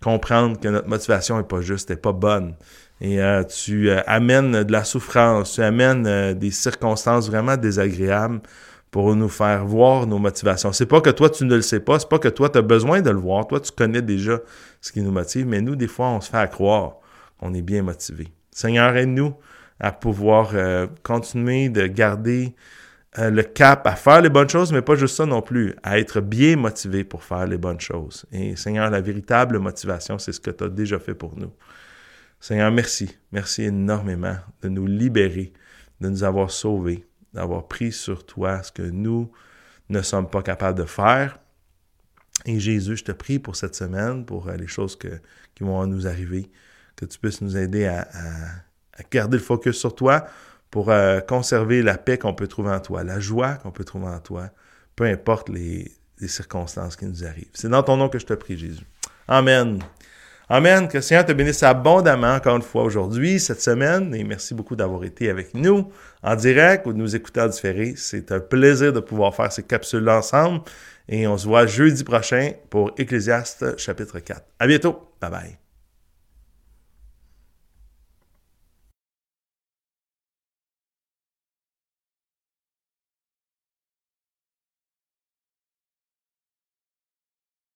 comprendre 0.03 0.59
que 0.59 0.67
notre 0.67 0.87
motivation 0.87 1.37
n'est 1.37 1.43
pas 1.43 1.61
juste, 1.61 1.89
n'est 1.89 1.95
pas 1.95 2.11
bonne. 2.11 2.55
Et 3.01 3.21
euh, 3.21 3.43
tu 3.43 3.89
euh, 3.89 4.01
amènes 4.07 4.63
de 4.63 4.71
la 4.71 4.83
souffrance, 4.83 5.53
tu 5.53 5.61
amènes 5.61 6.33
des 6.33 6.51
circonstances 6.51 7.29
vraiment 7.29 7.57
désagréables 7.57 8.41
pour 8.95 9.13
nous 9.13 9.27
faire 9.27 9.65
voir 9.65 10.07
nos 10.07 10.19
motivations. 10.19 10.71
C'est 10.71 10.85
pas 10.85 11.01
que 11.01 11.09
toi 11.09 11.29
tu 11.29 11.43
ne 11.43 11.53
le 11.53 11.61
sais 11.61 11.81
pas, 11.81 11.99
c'est 11.99 12.07
pas 12.07 12.17
que 12.17 12.29
toi 12.29 12.47
tu 12.47 12.59
as 12.59 12.61
besoin 12.61 13.01
de 13.01 13.09
le 13.09 13.17
voir, 13.17 13.45
toi 13.45 13.59
tu 13.59 13.69
connais 13.69 14.01
déjà 14.01 14.39
ce 14.79 14.93
qui 14.93 15.01
nous 15.01 15.11
motive, 15.11 15.45
mais 15.45 15.59
nous 15.59 15.75
des 15.75 15.89
fois 15.89 16.07
on 16.07 16.21
se 16.21 16.29
fait 16.29 16.37
à 16.37 16.47
croire 16.47 16.93
qu'on 17.37 17.53
est 17.53 17.61
bien 17.61 17.83
motivé. 17.83 18.29
Seigneur, 18.51 18.95
aide-nous 18.95 19.35
à 19.81 19.91
pouvoir 19.91 20.51
euh, 20.53 20.87
continuer 21.03 21.67
de 21.67 21.87
garder 21.87 22.55
euh, 23.19 23.29
le 23.31 23.43
cap 23.43 23.85
à 23.85 23.97
faire 23.97 24.21
les 24.21 24.29
bonnes 24.29 24.47
choses, 24.47 24.71
mais 24.71 24.81
pas 24.81 24.95
juste 24.95 25.17
ça 25.17 25.25
non 25.25 25.41
plus, 25.41 25.75
à 25.83 25.99
être 25.99 26.21
bien 26.21 26.55
motivé 26.55 27.03
pour 27.03 27.21
faire 27.21 27.45
les 27.45 27.57
bonnes 27.57 27.81
choses. 27.81 28.25
Et 28.31 28.55
Seigneur, 28.55 28.89
la 28.89 29.01
véritable 29.01 29.59
motivation, 29.59 30.17
c'est 30.19 30.31
ce 30.31 30.39
que 30.39 30.51
tu 30.51 30.63
as 30.63 30.69
déjà 30.69 30.99
fait 30.99 31.15
pour 31.15 31.37
nous. 31.37 31.51
Seigneur, 32.39 32.71
merci. 32.71 33.17
Merci 33.33 33.63
énormément 33.63 34.37
de 34.61 34.69
nous 34.69 34.87
libérer, 34.87 35.51
de 35.99 36.07
nous 36.07 36.23
avoir 36.23 36.49
sauvés, 36.49 37.05
d'avoir 37.35 37.67
pris 37.67 37.91
sur 37.91 38.25
toi 38.25 38.63
ce 38.63 38.71
que 38.71 38.81
nous 38.81 39.31
ne 39.89 40.01
sommes 40.01 40.29
pas 40.29 40.41
capables 40.41 40.79
de 40.79 40.85
faire. 40.85 41.39
Et 42.45 42.59
Jésus, 42.59 42.97
je 42.97 43.03
te 43.03 43.11
prie 43.11 43.39
pour 43.39 43.55
cette 43.55 43.75
semaine, 43.75 44.25
pour 44.25 44.47
euh, 44.47 44.55
les 44.55 44.67
choses 44.67 44.97
qui 44.97 45.63
vont 45.63 45.85
nous 45.85 46.07
arriver, 46.07 46.49
que 46.95 47.05
tu 47.05 47.19
puisses 47.19 47.41
nous 47.41 47.57
aider 47.57 47.85
à, 47.85 48.07
garder 49.11 49.37
le 49.37 49.43
focus 49.43 49.77
sur 49.77 49.93
toi 49.93 50.25
pour 50.71 50.89
euh, 50.89 51.19
conserver 51.19 51.81
la 51.81 51.97
paix 51.97 52.17
qu'on 52.17 52.33
peut 52.33 52.47
trouver 52.47 52.71
en 52.71 52.79
toi, 52.79 53.03
la 53.03 53.19
joie 53.19 53.55
qu'on 53.55 53.71
peut 53.71 53.83
trouver 53.83 54.07
en 54.07 54.19
toi, 54.19 54.49
peu 54.95 55.03
importe 55.05 55.49
les 55.49 55.91
circonstances 56.27 56.95
qui 56.95 57.05
nous 57.05 57.25
arrivent. 57.25 57.51
C'est 57.53 57.69
dans 57.69 57.83
ton 57.83 57.97
nom 57.97 58.09
que 58.09 58.19
je 58.19 58.25
te 58.25 58.33
prie, 58.33 58.57
Jésus. 58.57 58.85
Amen. 59.27 59.79
Amen. 60.49 60.87
Que 60.87 60.97
le 60.97 61.01
Seigneur 61.01 61.25
te 61.25 61.31
bénisse 61.31 61.63
abondamment 61.63 62.35
encore 62.35 62.55
une 62.55 62.61
fois 62.61 62.83
aujourd'hui, 62.83 63.39
cette 63.39 63.61
semaine. 63.61 64.13
Et 64.13 64.23
merci 64.23 64.53
beaucoup 64.53 64.75
d'avoir 64.75 65.03
été 65.03 65.29
avec 65.29 65.53
nous 65.53 65.91
en 66.21 66.35
direct 66.35 66.85
ou 66.85 66.93
de 66.93 66.97
nous 66.97 67.15
écouter 67.15 67.41
en 67.41 67.47
différé. 67.47 67.93
C'est 67.97 68.31
un 68.31 68.39
plaisir 68.39 68.93
de 68.93 68.99
pouvoir 68.99 69.33
faire 69.35 69.51
ces 69.51 69.63
capsules 69.63 70.07
ensemble. 70.09 70.61
Et 71.07 71.27
on 71.27 71.37
se 71.37 71.47
voit 71.47 71.65
jeudi 71.65 72.03
prochain 72.03 72.51
pour 72.69 72.91
Ecclésiaste 72.97 73.77
chapitre 73.77 74.19
4. 74.19 74.41
À 74.59 74.67
bientôt. 74.67 75.11
Bye 75.21 75.31
bye. 75.31 75.64